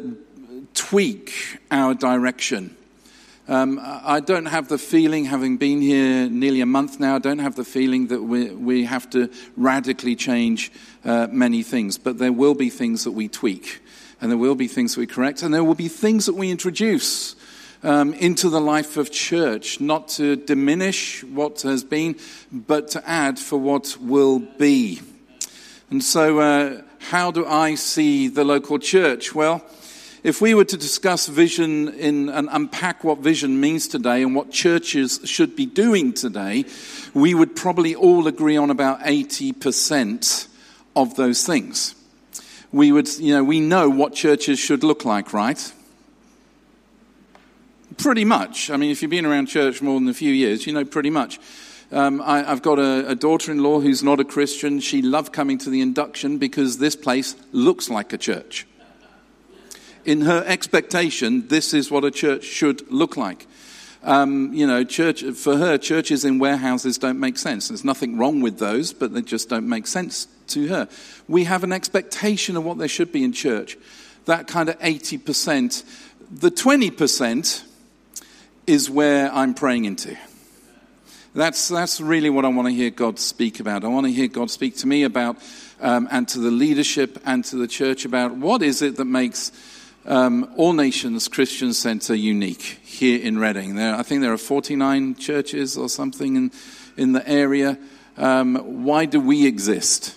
tweak 0.74 1.60
our 1.70 1.94
direction. 1.94 2.76
Um, 3.50 3.80
I 3.82 4.20
don't 4.20 4.48
have 4.48 4.68
the 4.68 4.78
feeling, 4.78 5.24
having 5.26 5.56
been 5.56 5.82
here 5.82 6.30
nearly 6.30 6.60
a 6.60 6.66
month 6.66 7.00
now, 7.00 7.16
I 7.16 7.20
don't 7.20 7.40
have 7.40 7.56
the 7.56 7.64
feeling 7.64 8.08
that 8.08 8.22
we, 8.22 8.50
we 8.50 8.84
have 8.84 9.10
to 9.12 9.30
radically 9.56 10.18
change 10.18 10.70
uh, 11.06 11.28
many 11.32 11.64
things. 11.64 11.98
But 11.98 12.18
there 12.18 12.34
will 12.34 12.56
be 12.56 12.70
things 12.70 13.06
that 13.06 13.14
we 13.14 13.30
tweak, 13.30 13.82
and 14.20 14.30
there 14.30 14.38
will 14.38 14.56
be 14.56 14.68
things 14.68 14.96
that 14.96 15.00
we 15.00 15.08
correct, 15.08 15.44
and 15.44 15.54
there 15.54 15.64
will 15.64 15.76
be 15.76 15.88
things 15.88 16.26
that 16.26 16.36
we 16.36 16.52
introduce 16.52 17.37
um, 17.84 18.14
into 18.14 18.50
the 18.50 18.62
life 18.62 18.98
of 18.98 19.12
church, 19.12 19.80
not 19.80 20.08
to 20.10 20.36
diminish 20.36 21.24
what 21.24 21.62
has 21.62 21.84
been, 21.84 22.16
but 22.52 22.90
to 22.90 23.10
add 23.10 23.40
for 23.40 23.58
what 23.58 23.98
will 24.00 24.40
be. 24.40 25.02
And 25.90 26.04
so, 26.04 26.40
uh, 26.40 26.82
how 27.00 27.32
do 27.32 27.46
I 27.46 27.76
see 27.76 28.28
the 28.28 28.44
local 28.44 28.80
church? 28.80 29.34
Well, 29.34 29.64
if 30.24 30.42
we 30.42 30.54
were 30.54 30.66
to 30.66 30.78
discuss 30.78 31.28
vision 31.28 31.90
in, 31.90 32.28
and 32.30 32.50
unpack 32.52 33.04
what 33.04 33.20
vision 33.20 33.62
means 33.62 33.88
today 33.88 34.24
and 34.24 34.36
what 34.36 34.52
churches 34.52 35.22
should 35.24 35.56
be 35.56 35.66
doing 35.66 36.12
today, 36.12 36.66
we 37.14 37.34
would 37.34 37.56
probably 37.56 37.96
all 37.96 38.28
agree 38.28 38.58
on 38.58 38.70
about 38.70 39.00
80% 39.02 40.48
of 40.96 41.16
those 41.16 41.46
things. 41.46 41.96
We 42.74 42.92
would, 42.92 43.08
you 43.20 43.34
know, 43.34 43.44
we 43.44 43.62
know 43.62 43.90
what 43.90 44.14
churches 44.14 44.60
should 44.60 44.84
look 44.84 45.06
like, 45.06 45.32
right? 45.32 45.72
Pretty 47.98 48.25
much. 48.25 48.70
I 48.70 48.77
mean, 48.77 48.92
if 48.92 49.01
you've 49.01 49.12
been 49.12 49.25
around 49.25 49.48
church 49.48 49.82
more 49.82 50.00
than 50.00 50.08
a 50.08 50.13
few 50.13 50.32
years, 50.32 50.68
you 50.68 50.74
know 50.74 50.86
pretty 50.86 51.10
much. 51.10 51.39
Um, 51.92 52.22
I, 52.22 52.44
have 52.44 52.62
got 52.62 52.80
a, 52.80 53.10
a 53.10 53.16
daughter 53.16 53.51
in 53.51 53.63
law 53.63 53.80
who's 53.80 54.04
not 54.04 54.20
a 54.20 54.25
Christian. 54.25 54.80
She 54.82 55.01
loved 55.01 55.32
coming 55.32 55.58
to 55.60 55.70
the 55.70 55.82
induction 55.82 56.38
because 56.38 56.80
this 56.80 56.96
place 56.96 57.36
looks 57.54 57.89
like 57.89 58.12
a 58.13 58.18
church 58.18 58.68
in 60.08 60.22
her 60.22 60.42
expectation, 60.48 61.50
this 61.50 61.74
is 61.74 61.92
what 61.92 62.06
a 62.06 62.10
church 62.10 62.46
should 62.46 62.89
look 62.89 63.18
like. 63.18 63.46
Um, 64.04 64.54
you 64.54 64.66
know, 64.66 64.86
church 64.86 65.22
for 65.22 65.58
her, 65.58 65.77
churches 65.77 66.24
in 66.24 66.39
warehouses 66.39 66.98
don't 66.98 67.20
make 67.20 67.38
sense. 67.38 67.68
There's 67.68 67.84
nothing 67.84 68.18
wrong 68.18 68.39
with 68.39 68.58
those, 68.58 68.94
but 68.94 69.13
they 69.13 69.22
just 69.22 69.50
don't 69.50 69.68
make 69.68 69.86
sense 69.86 70.27
to 70.48 70.68
her. 70.70 70.88
We 71.27 71.44
have 71.44 71.66
an 71.66 71.74
expectation 71.74 72.56
of 72.56 72.63
what 72.63 72.77
there 72.77 72.88
should 72.88 73.12
be 73.12 73.22
in 73.22 73.34
church. 73.34 73.77
That 74.25 74.48
kind 74.48 74.70
of 74.70 74.80
80%. 74.80 75.84
The 76.32 76.51
20% 76.51 77.63
is 78.68 78.90
where 78.90 79.34
I'm 79.34 79.54
praying 79.54 79.86
into. 79.86 80.18
That's, 81.34 81.70
that's 81.70 82.02
really 82.02 82.30
what 82.30 82.46
I 82.46 82.50
want 82.50 82.68
to 82.68 82.74
hear 82.74 82.90
God 82.90 83.20
speak 83.20 83.60
about. 83.60 83.84
I 83.84 83.88
want 83.88 84.06
to 84.06 84.12
hear 84.12 84.28
God 84.28 84.52
speak 84.52 84.76
to 84.78 84.88
me 84.88 85.04
about, 85.04 85.38
um, 85.80 86.08
and 86.12 86.28
to 86.30 86.40
the 86.40 86.52
leadership 86.52 87.22
and 87.26 87.46
to 87.46 87.56
the 87.56 87.68
church 87.68 88.06
about 88.06 88.36
what 88.36 88.62
is 88.62 88.82
it 88.82 88.98
that 88.98 89.06
makes 89.06 89.52
um, 90.06 90.52
All 90.58 90.74
Nations 90.74 91.28
Christian 91.28 91.74
Center 91.74 92.16
unique 92.16 92.80
here 92.84 93.22
in 93.22 93.38
Reading. 93.38 93.76
There, 93.76 93.96
I 93.96 94.04
think 94.04 94.22
there 94.22 94.34
are 94.34 94.38
49 94.38 95.16
churches 95.16 95.78
or 95.78 95.90
something 95.90 96.36
in, 96.36 96.52
in 96.98 97.14
the 97.14 97.28
area. 97.28 97.78
Um, 98.18 98.84
why 98.84 99.06
do 99.06 99.22
we 99.22 99.46
exist? 99.46 100.16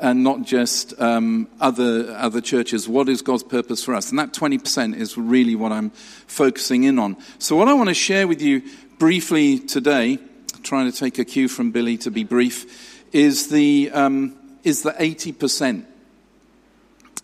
And 0.00 0.24
not 0.24 0.42
just 0.42 0.98
um, 1.00 1.46
other, 1.60 2.10
other 2.16 2.40
churches. 2.40 2.88
What 2.88 3.08
is 3.08 3.20
God's 3.20 3.42
purpose 3.42 3.84
for 3.84 3.94
us? 3.94 4.10
And 4.10 4.18
that 4.18 4.32
20% 4.32 4.96
is 4.96 5.18
really 5.18 5.54
what 5.54 5.72
I'm 5.72 5.90
focusing 5.90 6.84
in 6.84 6.98
on. 6.98 7.18
So, 7.38 7.54
what 7.54 7.68
I 7.68 7.74
want 7.74 7.90
to 7.90 7.94
share 7.94 8.26
with 8.26 8.40
you 8.40 8.62
briefly 8.98 9.58
today, 9.58 10.18
trying 10.62 10.90
to 10.90 10.96
take 10.96 11.18
a 11.18 11.24
cue 11.24 11.48
from 11.48 11.70
Billy 11.70 11.98
to 11.98 12.10
be 12.10 12.24
brief, 12.24 13.04
is 13.12 13.48
the, 13.48 13.90
um, 13.92 14.36
is 14.64 14.82
the 14.82 14.92
80% 14.92 15.84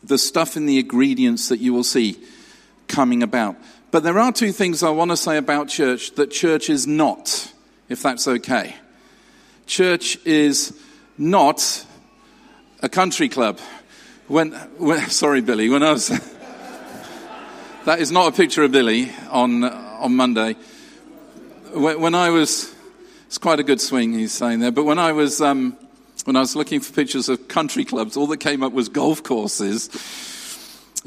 the 0.06 0.18
stuff 0.18 0.56
in 0.56 0.66
the 0.66 0.78
ingredients 0.78 1.48
that 1.48 1.58
you 1.58 1.72
will 1.72 1.84
see 1.84 2.18
coming 2.88 3.22
about. 3.22 3.56
But 3.90 4.02
there 4.02 4.18
are 4.18 4.32
two 4.32 4.52
things 4.52 4.82
I 4.82 4.90
want 4.90 5.10
to 5.10 5.16
say 5.16 5.36
about 5.36 5.68
church 5.68 6.12
that 6.12 6.30
church 6.30 6.70
is 6.70 6.86
not, 6.86 7.52
if 7.88 8.02
that's 8.02 8.28
okay. 8.28 8.76
Church 9.66 10.16
is 10.24 10.78
not 11.18 11.84
a 12.80 12.88
country 12.88 13.28
club. 13.28 13.58
When, 14.28 14.52
when 14.78 15.00
sorry, 15.10 15.40
Billy, 15.40 15.68
when 15.68 15.82
I 15.82 15.92
was, 15.92 16.08
that 17.84 18.00
is 18.00 18.10
not 18.10 18.32
a 18.32 18.36
picture 18.36 18.64
of 18.64 18.72
Billy 18.72 19.10
on, 19.30 19.64
on 19.64 20.14
Monday. 20.14 20.56
When, 21.72 22.00
when 22.00 22.14
I 22.14 22.30
was, 22.30 22.74
it's 23.26 23.38
quite 23.38 23.60
a 23.60 23.62
good 23.62 23.80
swing 23.80 24.12
he's 24.12 24.32
saying 24.32 24.60
there, 24.60 24.70
but 24.70 24.84
when 24.84 24.98
I 24.98 25.12
was, 25.12 25.40
um, 25.40 25.76
when 26.24 26.36
I 26.36 26.40
was 26.40 26.56
looking 26.56 26.80
for 26.80 26.92
pictures 26.92 27.28
of 27.28 27.48
country 27.48 27.84
clubs, 27.84 28.16
all 28.16 28.26
that 28.28 28.38
came 28.38 28.62
up 28.62 28.72
was 28.72 28.88
golf 28.88 29.22
courses. 29.22 29.88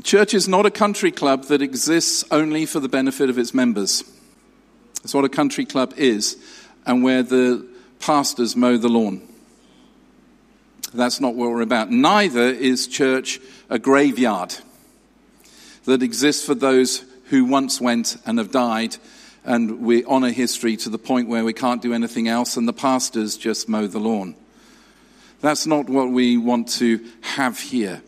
Church 0.03 0.33
is 0.33 0.47
not 0.47 0.65
a 0.65 0.71
country 0.71 1.11
club 1.11 1.45
that 1.45 1.61
exists 1.61 2.23
only 2.31 2.65
for 2.65 2.79
the 2.79 2.87
benefit 2.87 3.29
of 3.29 3.37
its 3.37 3.53
members. 3.53 4.03
That's 5.01 5.13
what 5.13 5.25
a 5.25 5.29
country 5.29 5.65
club 5.65 5.93
is, 5.97 6.37
and 6.85 7.03
where 7.03 7.21
the 7.21 7.67
pastors 7.99 8.55
mow 8.55 8.77
the 8.77 8.87
lawn. 8.87 9.21
That's 10.93 11.19
not 11.19 11.35
what 11.35 11.49
we're 11.49 11.61
about. 11.61 11.91
Neither 11.91 12.47
is 12.47 12.87
church 12.87 13.39
a 13.69 13.77
graveyard. 13.77 14.55
that 15.85 16.03
exists 16.03 16.45
for 16.45 16.55
those 16.55 17.03
who 17.25 17.45
once 17.45 17.81
went 17.81 18.17
and 18.25 18.37
have 18.37 18.51
died, 18.51 18.97
and 19.43 19.81
we 19.81 20.05
honour 20.05 20.29
history 20.29 20.77
to 20.77 20.89
the 20.89 20.97
point 20.97 21.27
where 21.27 21.43
we 21.43 21.53
can't 21.53 21.81
do 21.81 21.93
anything 21.93 22.27
else, 22.27 22.57
and 22.57 22.67
the 22.67 22.73
pastors 22.73 23.37
just 23.37 23.67
mow 23.67 23.87
the 23.87 23.99
lawn. 23.99 24.35
That's 25.41 25.65
not 25.65 25.89
what 25.89 26.09
we 26.09 26.37
want 26.37 26.69
to 26.79 27.03
have 27.21 27.59
here. 27.59 28.01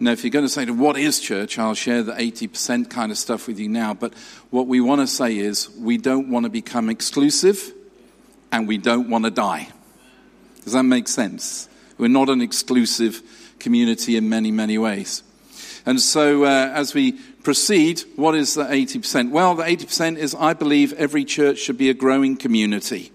Now, 0.00 0.12
if 0.12 0.22
you're 0.22 0.30
going 0.30 0.44
to 0.44 0.48
say 0.48 0.64
what 0.66 0.96
is 0.96 1.18
church, 1.18 1.58
I'll 1.58 1.74
share 1.74 2.04
the 2.04 2.12
80% 2.12 2.88
kind 2.88 3.10
of 3.10 3.18
stuff 3.18 3.48
with 3.48 3.58
you 3.58 3.68
now. 3.68 3.94
But 3.94 4.14
what 4.50 4.68
we 4.68 4.80
want 4.80 5.00
to 5.00 5.08
say 5.08 5.36
is 5.36 5.68
we 5.70 5.98
don't 5.98 6.30
want 6.30 6.44
to 6.44 6.50
become 6.50 6.88
exclusive 6.88 7.72
and 8.52 8.68
we 8.68 8.78
don't 8.78 9.10
want 9.10 9.24
to 9.24 9.32
die. 9.32 9.68
Does 10.62 10.74
that 10.74 10.84
make 10.84 11.08
sense? 11.08 11.68
We're 11.98 12.08
not 12.08 12.30
an 12.30 12.40
exclusive 12.40 13.22
community 13.58 14.16
in 14.16 14.28
many, 14.28 14.50
many 14.50 14.78
ways. 14.78 15.22
And 15.84 16.00
so, 16.00 16.44
uh, 16.44 16.70
as 16.74 16.94
we 16.94 17.12
proceed, 17.42 18.02
what 18.16 18.34
is 18.34 18.54
the 18.54 18.64
80%? 18.64 19.30
Well, 19.30 19.54
the 19.54 19.64
80% 19.64 20.18
is 20.18 20.34
I 20.34 20.52
believe 20.52 20.92
every 20.94 21.24
church 21.24 21.58
should 21.58 21.78
be 21.78 21.90
a 21.90 21.94
growing 21.94 22.36
community. 22.36 23.10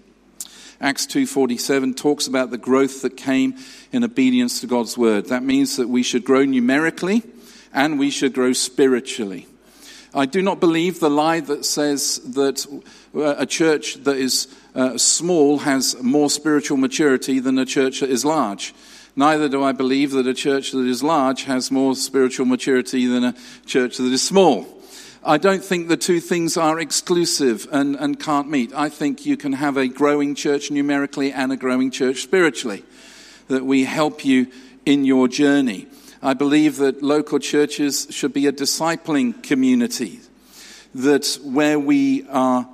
Acts 0.80 1.06
2:47 1.06 1.94
talks 1.94 2.26
about 2.26 2.50
the 2.50 2.58
growth 2.58 3.02
that 3.02 3.16
came 3.16 3.54
in 3.92 4.04
obedience 4.04 4.60
to 4.60 4.66
God's 4.66 4.98
word. 4.98 5.26
That 5.26 5.44
means 5.44 5.76
that 5.76 5.88
we 5.88 6.02
should 6.02 6.24
grow 6.24 6.44
numerically 6.44 7.22
and 7.72 7.98
we 7.98 8.10
should 8.10 8.32
grow 8.34 8.52
spiritually. 8.52 9.46
I 10.14 10.26
do 10.26 10.42
not 10.42 10.60
believe 10.60 11.00
the 11.00 11.10
lie 11.10 11.40
that 11.40 11.64
says 11.64 12.20
that 12.34 12.66
uh, 13.14 13.34
a 13.36 13.46
church 13.46 13.94
that 14.04 14.16
is 14.16 14.46
uh, 14.74 14.96
small 14.96 15.58
has 15.58 16.00
more 16.02 16.30
spiritual 16.30 16.76
maturity 16.76 17.40
than 17.40 17.58
a 17.58 17.66
church 17.66 17.98
that 17.98 18.10
is 18.10 18.24
large. 18.24 18.74
Neither 19.16 19.48
do 19.48 19.62
I 19.62 19.72
believe 19.72 20.12
that 20.12 20.26
a 20.26 20.34
church 20.34 20.70
that 20.70 20.86
is 20.86 21.02
large 21.02 21.44
has 21.44 21.70
more 21.70 21.96
spiritual 21.96 22.46
maturity 22.46 23.06
than 23.06 23.24
a 23.24 23.34
church 23.66 23.96
that 23.96 24.12
is 24.12 24.22
small. 24.22 24.66
I 25.24 25.38
don't 25.38 25.64
think 25.64 25.88
the 25.88 25.96
two 25.96 26.20
things 26.20 26.56
are 26.56 26.78
exclusive 26.78 27.66
and, 27.72 27.96
and 27.96 28.20
can't 28.20 28.48
meet. 28.48 28.72
I 28.74 28.90
think 28.90 29.26
you 29.26 29.36
can 29.36 29.54
have 29.54 29.76
a 29.76 29.88
growing 29.88 30.34
church 30.34 30.70
numerically 30.70 31.32
and 31.32 31.50
a 31.52 31.56
growing 31.56 31.90
church 31.90 32.22
spiritually. 32.22 32.84
That 33.48 33.64
we 33.64 33.84
help 33.84 34.24
you 34.24 34.46
in 34.86 35.04
your 35.04 35.28
journey. 35.28 35.88
I 36.24 36.32
believe 36.32 36.78
that 36.78 37.02
local 37.02 37.38
churches 37.38 38.06
should 38.08 38.32
be 38.32 38.46
a 38.46 38.52
discipling 38.52 39.42
community. 39.42 40.20
That 40.94 41.38
where 41.44 41.78
we 41.78 42.26
are 42.28 42.66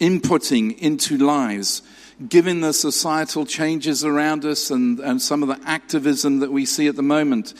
inputting 0.00 0.76
into 0.78 1.16
lives, 1.16 1.82
given 2.28 2.60
the 2.60 2.72
societal 2.72 3.46
changes 3.46 4.04
around 4.04 4.44
us 4.44 4.72
and, 4.72 4.98
and 4.98 5.22
some 5.22 5.44
of 5.44 5.48
the 5.48 5.60
activism 5.64 6.40
that 6.40 6.50
we 6.50 6.66
see 6.66 6.88
at 6.88 6.96
the 6.96 7.02
moment, 7.02 7.54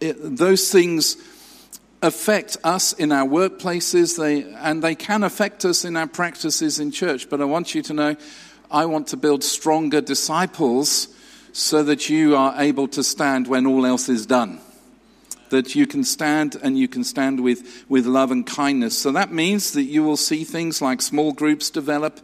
it, 0.00 0.16
those 0.18 0.72
things 0.72 1.18
affect 2.00 2.56
us 2.64 2.94
in 2.94 3.12
our 3.12 3.28
workplaces, 3.28 4.16
they, 4.16 4.50
and 4.54 4.82
they 4.82 4.94
can 4.94 5.22
affect 5.22 5.66
us 5.66 5.84
in 5.84 5.98
our 5.98 6.06
practices 6.06 6.80
in 6.80 6.92
church. 6.92 7.28
But 7.28 7.42
I 7.42 7.44
want 7.44 7.74
you 7.74 7.82
to 7.82 7.92
know 7.92 8.16
I 8.70 8.86
want 8.86 9.08
to 9.08 9.18
build 9.18 9.44
stronger 9.44 10.00
disciples 10.00 11.08
so 11.52 11.82
that 11.82 12.08
you 12.08 12.36
are 12.36 12.54
able 12.56 12.88
to 12.88 13.02
stand 13.02 13.48
when 13.48 13.66
all 13.66 13.84
else 13.84 14.08
is 14.08 14.24
done. 14.24 14.60
That 15.50 15.74
you 15.74 15.86
can 15.86 16.04
stand 16.04 16.56
and 16.62 16.78
you 16.78 16.88
can 16.88 17.04
stand 17.04 17.40
with, 17.40 17.84
with 17.88 18.06
love 18.06 18.30
and 18.30 18.46
kindness. 18.46 18.98
So 18.98 19.12
that 19.12 19.32
means 19.32 19.72
that 19.72 19.84
you 19.84 20.02
will 20.04 20.16
see 20.16 20.44
things 20.44 20.82
like 20.82 21.00
small 21.02 21.32
groups 21.32 21.70
develop 21.70 22.20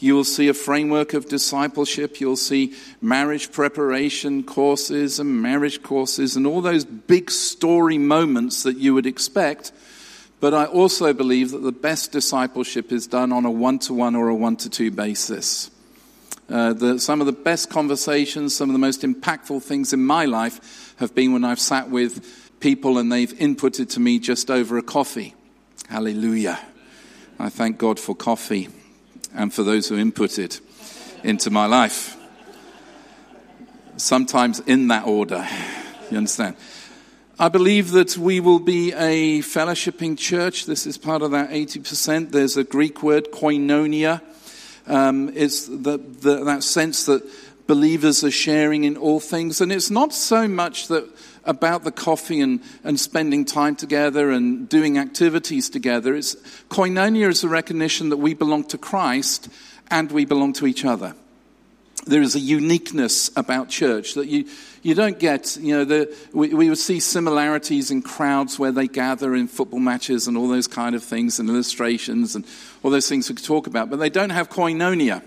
you 0.00 0.14
will 0.14 0.24
see 0.24 0.48
a 0.48 0.54
framework 0.54 1.12
of 1.14 1.28
discipleship. 1.28 2.20
You'll 2.20 2.36
see 2.36 2.74
marriage 3.00 3.50
preparation 3.50 4.44
courses 4.44 5.18
and 5.18 5.42
marriage 5.42 5.82
courses 5.82 6.36
and 6.36 6.46
all 6.46 6.60
those 6.60 6.84
big 6.84 7.30
story 7.30 7.98
moments 7.98 8.62
that 8.62 8.76
you 8.76 8.94
would 8.94 9.06
expect. 9.06 9.72
But 10.40 10.54
I 10.54 10.66
also 10.66 11.12
believe 11.12 11.50
that 11.50 11.62
the 11.62 11.72
best 11.72 12.12
discipleship 12.12 12.92
is 12.92 13.08
done 13.08 13.32
on 13.32 13.44
a 13.44 13.50
one 13.50 13.80
to 13.80 13.94
one 13.94 14.14
or 14.14 14.28
a 14.28 14.34
one 14.34 14.56
to 14.58 14.70
two 14.70 14.92
basis. 14.92 15.68
Uh, 16.48 16.72
the, 16.72 16.98
some 17.00 17.20
of 17.20 17.26
the 17.26 17.32
best 17.32 17.68
conversations, 17.68 18.54
some 18.54 18.70
of 18.70 18.72
the 18.72 18.78
most 18.78 19.02
impactful 19.02 19.62
things 19.62 19.92
in 19.92 20.02
my 20.02 20.26
life 20.26 20.94
have 20.98 21.14
been 21.14 21.32
when 21.32 21.44
I've 21.44 21.60
sat 21.60 21.90
with 21.90 22.47
people 22.60 22.98
and 22.98 23.10
they've 23.10 23.32
inputted 23.34 23.90
to 23.90 24.00
me 24.00 24.18
just 24.18 24.50
over 24.50 24.78
a 24.78 24.82
coffee. 24.82 25.34
Hallelujah. 25.88 26.58
I 27.38 27.48
thank 27.48 27.78
God 27.78 28.00
for 28.00 28.14
coffee 28.14 28.68
and 29.34 29.52
for 29.52 29.62
those 29.62 29.88
who 29.88 29.96
inputted 29.96 30.60
into 31.22 31.50
my 31.50 31.66
life. 31.66 32.16
Sometimes 33.96 34.60
in 34.60 34.88
that 34.88 35.06
order. 35.06 35.46
You 36.10 36.18
understand? 36.18 36.56
I 37.38 37.48
believe 37.48 37.92
that 37.92 38.18
we 38.18 38.40
will 38.40 38.58
be 38.58 38.92
a 38.92 39.40
fellowshipping 39.40 40.18
church. 40.18 40.66
This 40.66 40.86
is 40.86 40.98
part 40.98 41.22
of 41.22 41.30
that 41.30 41.50
80%. 41.50 42.32
There's 42.32 42.56
a 42.56 42.64
Greek 42.64 43.02
word, 43.02 43.30
koinonia. 43.30 44.20
Um, 44.88 45.30
it's 45.34 45.66
the, 45.66 45.98
the, 45.98 46.44
that 46.44 46.64
sense 46.64 47.06
that 47.06 47.22
believers 47.68 48.24
are 48.24 48.30
sharing 48.30 48.82
in 48.82 48.96
all 48.96 49.20
things. 49.20 49.60
And 49.60 49.70
it's 49.70 49.90
not 49.90 50.12
so 50.12 50.48
much 50.48 50.88
that 50.88 51.08
about 51.44 51.84
the 51.84 51.92
coffee 51.92 52.40
and, 52.40 52.60
and 52.82 52.98
spending 52.98 53.44
time 53.44 53.76
together 53.76 54.30
and 54.30 54.68
doing 54.68 54.98
activities 54.98 55.70
together. 55.70 56.16
It's, 56.16 56.34
koinonia 56.70 57.28
is 57.28 57.44
a 57.44 57.48
recognition 57.48 58.08
that 58.08 58.16
we 58.16 58.34
belong 58.34 58.64
to 58.64 58.78
Christ 58.78 59.48
and 59.90 60.10
we 60.10 60.24
belong 60.24 60.54
to 60.54 60.66
each 60.66 60.84
other. 60.84 61.14
There 62.06 62.22
is 62.22 62.34
a 62.34 62.40
uniqueness 62.40 63.30
about 63.36 63.68
church 63.68 64.14
that 64.14 64.28
you, 64.28 64.46
you 64.82 64.94
don't 64.94 65.18
get, 65.18 65.58
you 65.60 65.76
know, 65.76 65.84
the, 65.84 66.16
we, 66.32 66.54
we 66.54 66.70
would 66.70 66.78
see 66.78 67.00
similarities 67.00 67.90
in 67.90 68.00
crowds 68.00 68.58
where 68.58 68.72
they 68.72 68.88
gather 68.88 69.34
in 69.34 69.46
football 69.46 69.80
matches 69.80 70.26
and 70.26 70.38
all 70.38 70.48
those 70.48 70.68
kind 70.68 70.94
of 70.94 71.04
things 71.04 71.38
and 71.38 71.50
illustrations 71.50 72.34
and 72.34 72.46
all 72.82 72.90
those 72.90 73.08
things 73.08 73.28
we 73.28 73.34
could 73.34 73.44
talk 73.44 73.66
about, 73.66 73.90
but 73.90 73.98
they 73.98 74.08
don't 74.08 74.30
have 74.30 74.48
koinonia. 74.48 75.22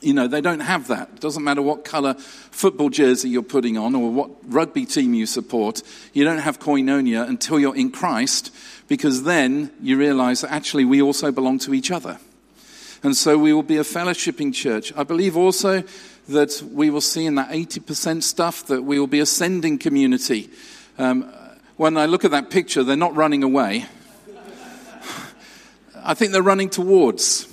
You 0.00 0.14
know, 0.14 0.26
they 0.26 0.40
don't 0.40 0.60
have 0.60 0.88
that. 0.88 1.10
It 1.14 1.20
doesn't 1.20 1.44
matter 1.44 1.60
what 1.60 1.84
color 1.84 2.14
football 2.14 2.88
jersey 2.88 3.28
you're 3.28 3.42
putting 3.42 3.76
on 3.76 3.94
or 3.94 4.10
what 4.10 4.30
rugby 4.46 4.86
team 4.86 5.12
you 5.12 5.26
support. 5.26 5.82
You 6.14 6.24
don't 6.24 6.38
have 6.38 6.58
koinonia 6.58 7.28
until 7.28 7.60
you're 7.60 7.76
in 7.76 7.90
Christ 7.90 8.54
because 8.88 9.24
then 9.24 9.70
you 9.82 9.98
realize 9.98 10.40
that 10.40 10.52
actually 10.52 10.84
we 10.86 11.02
also 11.02 11.30
belong 11.30 11.58
to 11.60 11.74
each 11.74 11.90
other. 11.90 12.18
And 13.02 13.16
so 13.16 13.38
we 13.38 13.52
will 13.52 13.62
be 13.62 13.78
a 13.78 13.82
fellowshipping 13.82 14.54
church. 14.54 14.92
I 14.96 15.04
believe 15.04 15.36
also 15.36 15.82
that 16.28 16.62
we 16.72 16.90
will 16.90 17.00
see 17.00 17.26
in 17.26 17.34
that 17.36 17.50
80% 17.50 18.22
stuff 18.22 18.66
that 18.66 18.82
we 18.82 18.98
will 18.98 19.06
be 19.06 19.20
a 19.20 19.26
sending 19.26 19.78
community. 19.78 20.50
Um, 20.98 21.30
when 21.76 21.96
I 21.96 22.06
look 22.06 22.24
at 22.24 22.30
that 22.30 22.50
picture, 22.50 22.84
they're 22.84 22.96
not 22.96 23.14
running 23.16 23.42
away. 23.42 23.86
I 25.96 26.14
think 26.14 26.32
they're 26.32 26.42
running 26.42 26.70
towards 26.70 27.49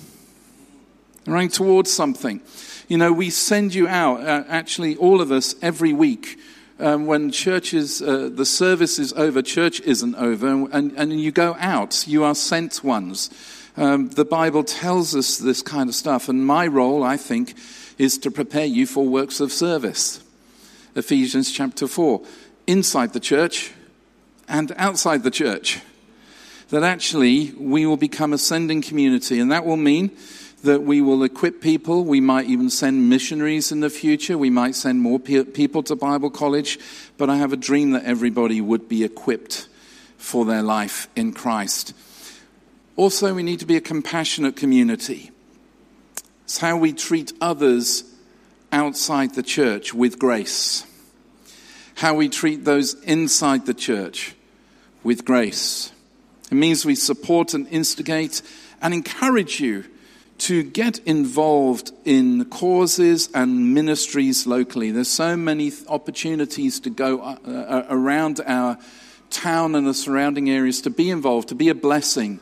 running 1.32 1.48
towards 1.48 1.92
something. 1.92 2.40
You 2.88 2.96
know, 2.96 3.12
we 3.12 3.30
send 3.30 3.74
you 3.74 3.86
out, 3.86 4.20
uh, 4.20 4.44
actually, 4.48 4.96
all 4.96 5.20
of 5.20 5.30
us, 5.30 5.54
every 5.60 5.92
week. 5.92 6.38
Um, 6.80 7.06
when 7.06 7.32
churches, 7.32 8.00
uh, 8.00 8.30
the 8.32 8.46
service 8.46 8.98
is 8.98 9.12
over, 9.14 9.42
church 9.42 9.80
isn't 9.80 10.14
over, 10.14 10.46
and, 10.46 10.92
and 10.96 11.20
you 11.20 11.32
go 11.32 11.56
out, 11.58 12.06
you 12.06 12.22
are 12.22 12.36
sent 12.36 12.84
ones. 12.84 13.30
Um, 13.76 14.08
the 14.10 14.24
Bible 14.24 14.64
tells 14.64 15.14
us 15.14 15.38
this 15.38 15.60
kind 15.60 15.88
of 15.88 15.94
stuff, 15.94 16.28
and 16.28 16.46
my 16.46 16.66
role, 16.66 17.02
I 17.02 17.16
think, 17.16 17.54
is 17.98 18.16
to 18.18 18.30
prepare 18.30 18.64
you 18.64 18.86
for 18.86 19.06
works 19.06 19.40
of 19.40 19.52
service. 19.52 20.22
Ephesians 20.94 21.52
chapter 21.52 21.86
4. 21.86 22.22
Inside 22.66 23.12
the 23.12 23.20
church 23.20 23.72
and 24.48 24.72
outside 24.76 25.22
the 25.22 25.30
church. 25.30 25.80
That 26.70 26.82
actually 26.82 27.52
we 27.52 27.86
will 27.86 27.96
become 27.96 28.32
a 28.32 28.38
sending 28.38 28.82
community, 28.82 29.40
and 29.40 29.50
that 29.52 29.64
will 29.64 29.76
mean 29.76 30.10
that 30.62 30.82
we 30.82 31.00
will 31.00 31.22
equip 31.22 31.60
people. 31.60 32.04
We 32.04 32.20
might 32.20 32.46
even 32.46 32.70
send 32.70 33.08
missionaries 33.08 33.70
in 33.70 33.80
the 33.80 33.90
future. 33.90 34.36
We 34.36 34.50
might 34.50 34.74
send 34.74 35.00
more 35.00 35.18
pe- 35.18 35.44
people 35.44 35.82
to 35.84 35.96
Bible 35.96 36.30
college. 36.30 36.78
But 37.16 37.30
I 37.30 37.36
have 37.36 37.52
a 37.52 37.56
dream 37.56 37.92
that 37.92 38.04
everybody 38.04 38.60
would 38.60 38.88
be 38.88 39.04
equipped 39.04 39.68
for 40.16 40.44
their 40.44 40.62
life 40.62 41.08
in 41.14 41.32
Christ. 41.32 41.94
Also, 42.96 43.32
we 43.32 43.42
need 43.42 43.60
to 43.60 43.66
be 43.66 43.76
a 43.76 43.80
compassionate 43.80 44.56
community. 44.56 45.30
It's 46.44 46.58
how 46.58 46.76
we 46.76 46.92
treat 46.92 47.32
others 47.40 48.04
outside 48.72 49.34
the 49.34 49.42
church 49.42 49.94
with 49.94 50.18
grace. 50.18 50.84
How 51.94 52.14
we 52.14 52.28
treat 52.28 52.64
those 52.64 52.94
inside 53.04 53.66
the 53.66 53.74
church 53.74 54.34
with 55.04 55.24
grace. 55.24 55.92
It 56.50 56.54
means 56.54 56.84
we 56.84 56.94
support 56.94 57.54
and 57.54 57.68
instigate 57.68 58.42
and 58.80 58.94
encourage 58.94 59.60
you 59.60 59.84
to 60.38 60.62
get 60.62 60.98
involved 61.00 61.92
in 62.04 62.44
causes 62.46 63.28
and 63.34 63.74
ministries 63.74 64.46
locally. 64.46 64.92
There's 64.92 65.08
so 65.08 65.36
many 65.36 65.72
opportunities 65.88 66.80
to 66.80 66.90
go 66.90 67.20
uh, 67.20 67.36
uh, 67.44 67.86
around 67.90 68.40
our 68.46 68.78
town 69.30 69.74
and 69.74 69.86
the 69.86 69.94
surrounding 69.94 70.48
areas 70.48 70.80
to 70.82 70.90
be 70.90 71.10
involved, 71.10 71.48
to 71.48 71.54
be 71.54 71.68
a 71.68 71.74
blessing 71.74 72.40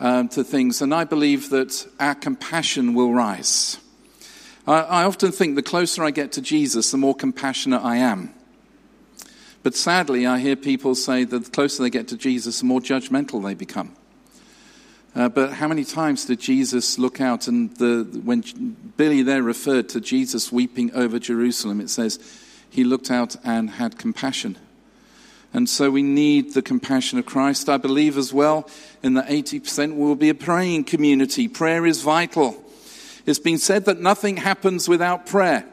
um, 0.00 0.28
to 0.30 0.42
things. 0.42 0.82
And 0.82 0.92
I 0.92 1.04
believe 1.04 1.50
that 1.50 1.86
our 2.00 2.14
compassion 2.14 2.94
will 2.94 3.12
rise. 3.12 3.78
I, 4.66 4.80
I 4.80 5.04
often 5.04 5.32
think 5.32 5.54
the 5.54 5.62
closer 5.62 6.04
I 6.04 6.10
get 6.10 6.32
to 6.32 6.42
Jesus, 6.42 6.90
the 6.90 6.98
more 6.98 7.14
compassionate 7.14 7.82
I 7.82 7.96
am. 7.96 8.34
But 9.62 9.74
sadly, 9.74 10.26
I 10.26 10.38
hear 10.38 10.56
people 10.56 10.94
say 10.94 11.24
that 11.24 11.44
the 11.44 11.50
closer 11.50 11.82
they 11.82 11.90
get 11.90 12.08
to 12.08 12.16
Jesus, 12.16 12.60
the 12.60 12.66
more 12.66 12.80
judgmental 12.80 13.42
they 13.42 13.54
become. 13.54 13.94
Uh, 15.14 15.28
but 15.28 15.52
how 15.54 15.66
many 15.68 15.84
times 15.84 16.26
did 16.26 16.40
Jesus 16.40 16.98
look 16.98 17.20
out? 17.20 17.48
And 17.48 17.74
the, 17.76 18.04
when 18.24 18.42
Billy 18.96 19.22
there 19.22 19.42
referred 19.42 19.88
to 19.90 20.00
Jesus 20.00 20.52
weeping 20.52 20.92
over 20.94 21.18
Jerusalem, 21.18 21.80
it 21.80 21.90
says 21.90 22.18
he 22.70 22.84
looked 22.84 23.10
out 23.10 23.36
and 23.44 23.70
had 23.70 23.98
compassion. 23.98 24.58
And 25.52 25.68
so 25.68 25.90
we 25.90 26.02
need 26.02 26.52
the 26.52 26.62
compassion 26.62 27.18
of 27.18 27.26
Christ. 27.26 27.68
I 27.68 27.78
believe 27.78 28.18
as 28.18 28.32
well 28.32 28.68
in 29.02 29.14
the 29.14 29.22
80% 29.22 29.96
will 29.96 30.14
be 30.14 30.28
a 30.28 30.34
praying 30.34 30.84
community. 30.84 31.48
Prayer 31.48 31.86
is 31.86 32.02
vital. 32.02 32.62
It's 33.24 33.38
been 33.38 33.58
said 33.58 33.86
that 33.86 34.00
nothing 34.00 34.36
happens 34.36 34.88
without 34.88 35.26
prayer. 35.26 35.64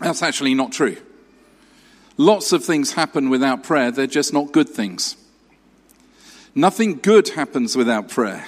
That's 0.00 0.22
actually 0.22 0.54
not 0.54 0.72
true. 0.72 0.96
Lots 2.16 2.52
of 2.52 2.64
things 2.64 2.92
happen 2.92 3.30
without 3.30 3.62
prayer, 3.62 3.90
they're 3.90 4.06
just 4.06 4.32
not 4.32 4.52
good 4.52 4.68
things. 4.68 5.16
Nothing 6.54 6.96
good 6.96 7.28
happens 7.28 7.76
without 7.76 8.08
prayer. 8.08 8.44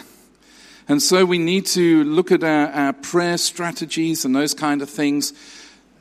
And 0.88 1.00
so 1.00 1.24
we 1.24 1.38
need 1.38 1.66
to 1.66 2.02
look 2.04 2.32
at 2.32 2.42
our, 2.42 2.68
our, 2.68 2.92
prayer 2.92 3.38
strategies 3.38 4.24
and 4.24 4.34
those 4.34 4.54
kind 4.54 4.82
of 4.82 4.90
things. 4.90 5.32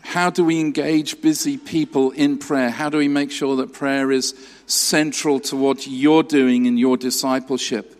How 0.02 0.32
do 0.32 0.44
we 0.44 0.60
engage 0.60 1.22
busy 1.22 1.58
people 1.58 2.10
in 2.12 2.40
prayer? 2.40 2.72
How 2.72 2.90
do 2.90 2.98
we 2.98 3.08
make 3.08 3.32
sure 3.32 3.56
that 3.58 3.74
prayer 3.74 4.12
is 4.12 4.34
central 4.66 5.40
to 5.42 5.56
what 5.56 5.86
you're 5.86 6.24
doing 6.24 6.66
in 6.66 6.80
your 6.80 6.98
discipleship? 6.98 7.96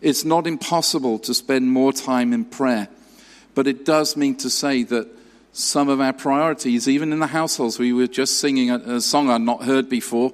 It's 0.00 0.24
not 0.24 0.46
impossible 0.46 1.18
to 1.20 1.34
spend 1.34 1.70
more 1.70 1.92
time 1.92 2.32
in 2.32 2.44
prayer, 2.44 2.88
but 3.56 3.66
it 3.66 3.84
does 3.84 4.16
mean 4.16 4.36
to 4.36 4.48
say 4.48 4.84
that 4.84 5.08
some 5.52 5.88
of 5.88 6.00
our 6.00 6.12
priorities, 6.12 6.88
even 6.88 7.12
in 7.12 7.18
the 7.18 7.26
households, 7.26 7.80
we 7.80 7.92
were 7.92 8.06
just 8.06 8.38
singing 8.38 8.70
a, 8.70 8.76
a 8.76 9.00
song 9.00 9.28
I'd 9.28 9.40
not 9.40 9.64
heard 9.64 9.88
before. 9.88 10.32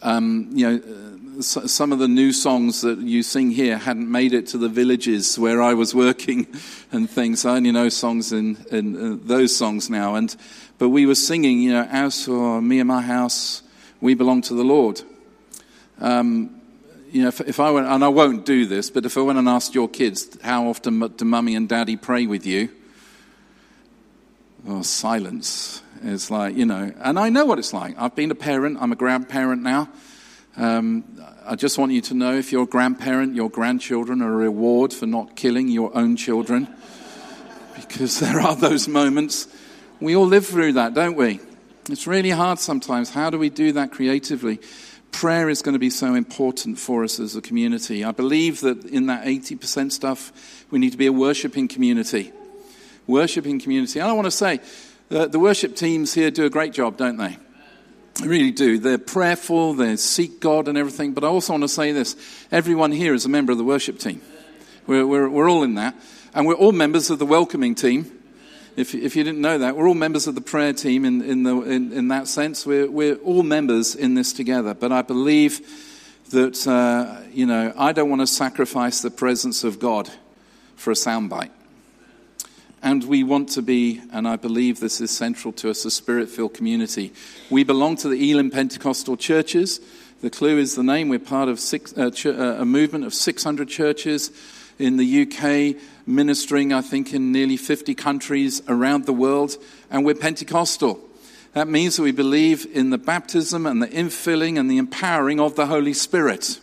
Um, 0.00 0.48
you 0.54 0.70
know, 0.70 1.15
some 1.40 1.92
of 1.92 1.98
the 1.98 2.08
new 2.08 2.32
songs 2.32 2.80
that 2.80 2.98
you 2.98 3.22
sing 3.22 3.50
here 3.50 3.76
hadn't 3.76 4.10
made 4.10 4.32
it 4.32 4.46
to 4.48 4.58
the 4.58 4.68
villages 4.68 5.38
where 5.38 5.62
I 5.62 5.74
was 5.74 5.94
working 5.94 6.46
and 6.92 7.08
things. 7.08 7.44
I 7.44 7.56
only 7.56 7.72
know 7.72 7.88
songs 7.88 8.32
in, 8.32 8.56
in 8.70 8.96
uh, 8.96 9.18
those 9.22 9.54
songs 9.54 9.90
now. 9.90 10.14
And, 10.14 10.34
but 10.78 10.88
we 10.88 11.06
were 11.06 11.14
singing, 11.14 11.60
you 11.60 11.72
know, 11.72 11.86
as 11.90 12.24
for 12.24 12.62
me 12.62 12.80
and 12.80 12.88
my 12.88 13.02
house, 13.02 13.62
we 14.00 14.14
belong 14.14 14.42
to 14.42 14.54
the 14.54 14.64
Lord. 14.64 15.02
Um, 16.00 16.60
you 17.10 17.22
know, 17.22 17.28
if, 17.28 17.40
if, 17.40 17.60
I 17.60 17.70
went, 17.70 17.86
and 17.86 18.04
I 18.04 18.08
won't 18.08 18.44
do 18.44 18.66
this, 18.66 18.90
but 18.90 19.04
if 19.04 19.16
I 19.16 19.20
went 19.20 19.38
and 19.38 19.48
asked 19.48 19.74
your 19.74 19.88
kids, 19.88 20.38
how 20.42 20.68
often 20.68 21.00
do 21.00 21.24
mummy 21.24 21.54
and 21.54 21.68
daddy 21.68 21.96
pray 21.96 22.26
with 22.26 22.46
you? 22.46 22.70
Oh, 24.68 24.82
silence. 24.82 25.82
It's 26.02 26.30
like, 26.30 26.56
you 26.56 26.66
know, 26.66 26.92
and 26.98 27.18
I 27.18 27.28
know 27.28 27.44
what 27.44 27.58
it's 27.58 27.72
like. 27.72 27.94
I've 27.98 28.14
been 28.14 28.30
a 28.30 28.34
parent, 28.34 28.78
I'm 28.80 28.92
a 28.92 28.96
grandparent 28.96 29.62
now. 29.62 29.88
Um, 30.56 31.04
I 31.44 31.54
just 31.54 31.76
want 31.76 31.92
you 31.92 32.00
to 32.02 32.14
know 32.14 32.34
if 32.34 32.50
you're 32.50 32.62
a 32.62 32.66
grandparent, 32.66 33.34
your 33.34 33.50
grandchildren 33.50 34.22
are 34.22 34.32
a 34.32 34.36
reward 34.36 34.92
for 34.92 35.06
not 35.06 35.36
killing 35.36 35.68
your 35.68 35.94
own 35.96 36.16
children. 36.16 36.68
because 37.76 38.20
there 38.20 38.40
are 38.40 38.56
those 38.56 38.88
moments. 38.88 39.48
We 40.00 40.16
all 40.16 40.26
live 40.26 40.46
through 40.46 40.74
that, 40.74 40.94
don't 40.94 41.16
we? 41.16 41.40
It's 41.90 42.06
really 42.06 42.30
hard 42.30 42.58
sometimes. 42.58 43.10
How 43.10 43.30
do 43.30 43.38
we 43.38 43.50
do 43.50 43.72
that 43.72 43.92
creatively? 43.92 44.60
Prayer 45.12 45.48
is 45.48 45.62
going 45.62 45.74
to 45.74 45.78
be 45.78 45.90
so 45.90 46.14
important 46.14 46.78
for 46.78 47.04
us 47.04 47.20
as 47.20 47.36
a 47.36 47.40
community. 47.40 48.04
I 48.04 48.10
believe 48.10 48.60
that 48.62 48.84
in 48.84 49.06
that 49.06 49.24
80% 49.24 49.92
stuff, 49.92 50.64
we 50.70 50.78
need 50.78 50.90
to 50.90 50.98
be 50.98 51.06
a 51.06 51.12
worshiping 51.12 51.68
community. 51.68 52.32
Worshiping 53.06 53.60
community. 53.60 54.00
And 54.00 54.08
I 54.08 54.12
want 54.12 54.26
to 54.26 54.30
say, 54.30 54.60
uh, 55.10 55.26
the 55.26 55.38
worship 55.38 55.76
teams 55.76 56.12
here 56.12 56.30
do 56.30 56.44
a 56.44 56.50
great 56.50 56.72
job, 56.72 56.96
don't 56.96 57.16
they? 57.16 57.38
They 58.20 58.28
really 58.28 58.50
do. 58.50 58.78
They're 58.78 58.98
prayerful, 58.98 59.74
they 59.74 59.96
seek 59.96 60.40
God 60.40 60.68
and 60.68 60.78
everything. 60.78 61.12
But 61.12 61.24
I 61.24 61.28
also 61.28 61.52
want 61.52 61.64
to 61.64 61.68
say 61.68 61.92
this 61.92 62.16
everyone 62.50 62.92
here 62.92 63.14
is 63.14 63.26
a 63.26 63.28
member 63.28 63.52
of 63.52 63.58
the 63.58 63.64
worship 63.64 63.98
team. 63.98 64.22
We're, 64.86 65.06
we're, 65.06 65.28
we're 65.28 65.50
all 65.50 65.62
in 65.62 65.74
that. 65.74 65.94
And 66.34 66.46
we're 66.46 66.54
all 66.54 66.72
members 66.72 67.10
of 67.10 67.18
the 67.18 67.26
welcoming 67.26 67.74
team. 67.74 68.12
If, 68.76 68.94
if 68.94 69.16
you 69.16 69.24
didn't 69.24 69.40
know 69.40 69.58
that, 69.58 69.74
we're 69.74 69.88
all 69.88 69.94
members 69.94 70.26
of 70.26 70.34
the 70.34 70.42
prayer 70.42 70.74
team 70.74 71.06
in, 71.06 71.22
in, 71.22 71.42
the, 71.44 71.62
in, 71.62 71.92
in 71.92 72.08
that 72.08 72.28
sense. 72.28 72.66
We're, 72.66 72.90
we're 72.90 73.16
all 73.16 73.42
members 73.42 73.94
in 73.94 74.14
this 74.14 74.34
together. 74.34 74.74
But 74.74 74.92
I 74.92 75.00
believe 75.00 75.60
that, 76.30 76.66
uh, 76.66 77.22
you 77.32 77.46
know, 77.46 77.72
I 77.76 77.92
don't 77.92 78.10
want 78.10 78.20
to 78.20 78.26
sacrifice 78.26 79.00
the 79.00 79.10
presence 79.10 79.64
of 79.64 79.78
God 79.78 80.10
for 80.76 80.90
a 80.90 80.94
soundbite. 80.94 81.50
And 82.82 83.04
we 83.04 83.24
want 83.24 83.48
to 83.50 83.62
be, 83.62 84.00
and 84.12 84.28
I 84.28 84.36
believe 84.36 84.80
this 84.80 85.00
is 85.00 85.10
central 85.10 85.52
to 85.54 85.70
us, 85.70 85.84
a 85.84 85.90
spirit 85.90 86.28
filled 86.28 86.54
community. 86.54 87.12
We 87.50 87.64
belong 87.64 87.96
to 87.96 88.08
the 88.08 88.30
Elim 88.30 88.50
Pentecostal 88.50 89.16
churches. 89.16 89.80
The 90.20 90.30
clue 90.30 90.58
is 90.58 90.74
the 90.74 90.82
name. 90.82 91.08
We're 91.08 91.18
part 91.18 91.48
of 91.48 91.58
six, 91.58 91.96
uh, 91.96 92.10
ch- 92.10 92.26
uh, 92.26 92.56
a 92.58 92.64
movement 92.64 93.04
of 93.04 93.14
600 93.14 93.68
churches 93.68 94.30
in 94.78 94.98
the 94.98 95.22
UK, 95.22 95.80
ministering, 96.06 96.72
I 96.72 96.82
think, 96.82 97.12
in 97.12 97.32
nearly 97.32 97.56
50 97.56 97.94
countries 97.94 98.62
around 98.68 99.06
the 99.06 99.12
world. 99.12 99.56
And 99.90 100.04
we're 100.04 100.14
Pentecostal. 100.14 101.00
That 101.54 101.68
means 101.68 101.96
that 101.96 102.02
we 102.02 102.12
believe 102.12 102.66
in 102.70 102.90
the 102.90 102.98
baptism 102.98 103.64
and 103.64 103.82
the 103.82 103.88
infilling 103.88 104.60
and 104.60 104.70
the 104.70 104.76
empowering 104.76 105.40
of 105.40 105.56
the 105.56 105.66
Holy 105.66 105.94
Spirit. 105.94 106.60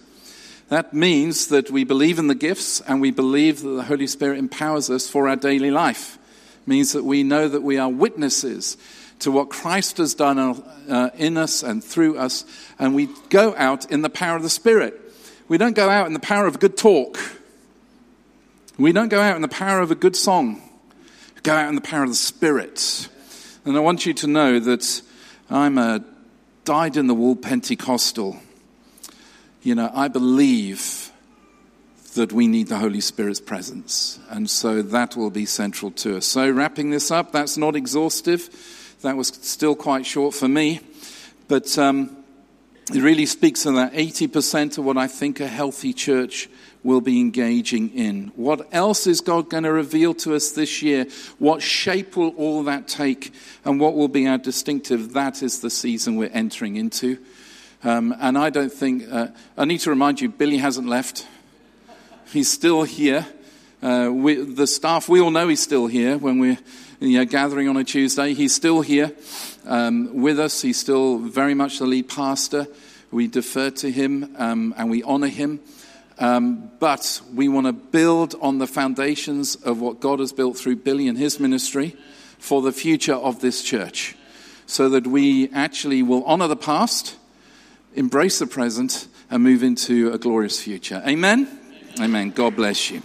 That 0.73 0.91
means 0.91 1.49
that 1.49 1.69
we 1.69 1.83
believe 1.83 2.17
in 2.17 2.25
the 2.25 2.33
gifts 2.33 2.81
and 2.81 2.99
we 2.99 3.11
believe 3.11 3.61
that 3.61 3.69
the 3.69 3.83
Holy 3.83 4.07
Spirit 4.07 4.39
empowers 4.39 4.89
us 4.89 5.07
for 5.07 5.29
our 5.29 5.35
daily 5.35 5.69
life. 5.69 6.17
It 6.63 6.67
means 6.67 6.93
that 6.93 7.03
we 7.03 7.21
know 7.21 7.47
that 7.47 7.61
we 7.61 7.77
are 7.77 7.87
witnesses 7.87 8.75
to 9.19 9.29
what 9.29 9.51
Christ 9.51 9.97
has 9.97 10.15
done 10.15 10.39
uh, 10.39 11.11
in 11.15 11.37
us 11.37 11.61
and 11.61 11.83
through 11.83 12.17
us, 12.17 12.43
and 12.79 12.95
we 12.95 13.09
go 13.29 13.53
out 13.55 13.91
in 13.91 14.01
the 14.01 14.09
power 14.09 14.35
of 14.35 14.41
the 14.41 14.49
Spirit. 14.49 14.99
We 15.47 15.59
don't 15.59 15.75
go 15.75 15.91
out 15.91 16.07
in 16.07 16.13
the 16.13 16.19
power 16.19 16.47
of 16.47 16.59
good 16.59 16.75
talk. 16.75 17.19
We 18.79 18.93
don't 18.93 19.09
go 19.09 19.21
out 19.21 19.35
in 19.35 19.43
the 19.43 19.47
power 19.47 19.79
of 19.79 19.91
a 19.91 19.95
good 19.95 20.15
song. 20.15 20.59
We 21.35 21.41
go 21.43 21.53
out 21.53 21.69
in 21.69 21.75
the 21.75 21.81
power 21.81 22.01
of 22.01 22.09
the 22.09 22.15
Spirit. 22.15 23.09
And 23.63 23.77
I 23.77 23.79
want 23.79 24.07
you 24.07 24.13
to 24.15 24.25
know 24.25 24.59
that 24.59 25.03
I'm 25.51 25.77
a 25.77 26.03
dyed 26.65 26.97
in 26.97 27.05
the 27.05 27.13
wool 27.13 27.35
Pentecostal 27.35 28.39
you 29.63 29.75
know, 29.75 29.89
I 29.93 30.09
believe 30.09 31.11
that 32.15 32.31
we 32.31 32.47
need 32.47 32.67
the 32.67 32.77
Holy 32.77 33.01
Spirit's 33.01 33.39
presence. 33.39 34.19
And 34.29 34.49
so 34.49 34.81
that 34.81 35.15
will 35.15 35.31
be 35.31 35.45
central 35.45 35.91
to 35.91 36.17
us. 36.17 36.25
So, 36.25 36.49
wrapping 36.51 36.91
this 36.91 37.09
up, 37.09 37.31
that's 37.31 37.57
not 37.57 37.75
exhaustive. 37.75 38.49
That 39.01 39.17
was 39.17 39.29
still 39.29 39.75
quite 39.75 40.05
short 40.05 40.35
for 40.35 40.47
me. 40.47 40.81
But 41.47 41.77
um, 41.77 42.23
it 42.93 43.01
really 43.01 43.25
speaks 43.25 43.63
to 43.63 43.71
that 43.73 43.93
80% 43.93 44.77
of 44.77 44.85
what 44.85 44.97
I 44.97 45.07
think 45.07 45.39
a 45.39 45.47
healthy 45.47 45.93
church 45.93 46.49
will 46.83 47.01
be 47.01 47.19
engaging 47.19 47.89
in. 47.91 48.31
What 48.35 48.67
else 48.73 49.07
is 49.07 49.21
God 49.21 49.49
going 49.49 49.63
to 49.63 49.71
reveal 49.71 50.13
to 50.15 50.35
us 50.35 50.51
this 50.51 50.81
year? 50.81 51.07
What 51.39 51.61
shape 51.61 52.17
will 52.17 52.29
all 52.29 52.63
that 52.63 52.89
take? 52.89 53.33
And 53.63 53.79
what 53.79 53.95
will 53.95 54.09
be 54.09 54.27
our 54.27 54.37
distinctive? 54.37 55.13
That 55.13 55.41
is 55.41 55.61
the 55.61 55.69
season 55.69 56.17
we're 56.17 56.29
entering 56.33 56.75
into. 56.75 57.17
Um, 57.83 58.15
and 58.19 58.37
I 58.37 58.49
don't 58.49 58.71
think, 58.71 59.03
uh, 59.11 59.27
I 59.57 59.65
need 59.65 59.79
to 59.79 59.89
remind 59.89 60.21
you, 60.21 60.29
Billy 60.29 60.57
hasn't 60.57 60.87
left. 60.87 61.27
He's 62.31 62.49
still 62.49 62.83
here. 62.83 63.25
Uh, 63.81 64.09
we, 64.13 64.35
the 64.35 64.67
staff, 64.67 65.09
we 65.09 65.19
all 65.19 65.31
know 65.31 65.49
he's 65.49 65.61
still 65.61 65.87
here 65.87 66.17
when 66.17 66.39
we're 66.39 66.57
you 67.01 67.17
know, 67.17 67.25
gathering 67.25 67.67
on 67.67 67.75
a 67.75 67.83
Tuesday. 67.83 68.33
He's 68.33 68.55
still 68.55 68.79
here 68.79 69.11
um, 69.65 70.21
with 70.21 70.39
us. 70.39 70.61
He's 70.61 70.79
still 70.79 71.17
very 71.17 71.53
much 71.53 71.79
the 71.79 71.85
lead 71.85 72.07
pastor. 72.07 72.67
We 73.11 73.27
defer 73.27 73.69
to 73.71 73.91
him 73.91 74.33
um, 74.37 74.73
and 74.77 74.89
we 74.89 75.03
honor 75.03 75.27
him. 75.27 75.59
Um, 76.19 76.71
but 76.79 77.21
we 77.33 77.49
want 77.49 77.67
to 77.67 77.73
build 77.73 78.35
on 78.39 78.59
the 78.59 78.67
foundations 78.67 79.55
of 79.55 79.81
what 79.81 79.99
God 79.99 80.19
has 80.19 80.31
built 80.31 80.57
through 80.57 80.77
Billy 80.77 81.09
and 81.09 81.17
his 81.17 81.39
ministry 81.39 81.97
for 82.37 82.61
the 82.61 82.71
future 82.71 83.15
of 83.15 83.41
this 83.41 83.61
church 83.61 84.15
so 84.65 84.87
that 84.89 85.05
we 85.05 85.49
actually 85.51 86.01
will 86.01 86.23
honor 86.23 86.47
the 86.47 86.55
past 86.55 87.17
embrace 87.95 88.39
the 88.39 88.47
present, 88.47 89.07
and 89.29 89.43
move 89.43 89.63
into 89.63 90.11
a 90.11 90.17
glorious 90.17 90.61
future. 90.61 91.01
Amen? 91.07 91.47
Amen. 91.99 92.31
God 92.31 92.55
bless 92.55 92.91
you. 92.91 93.01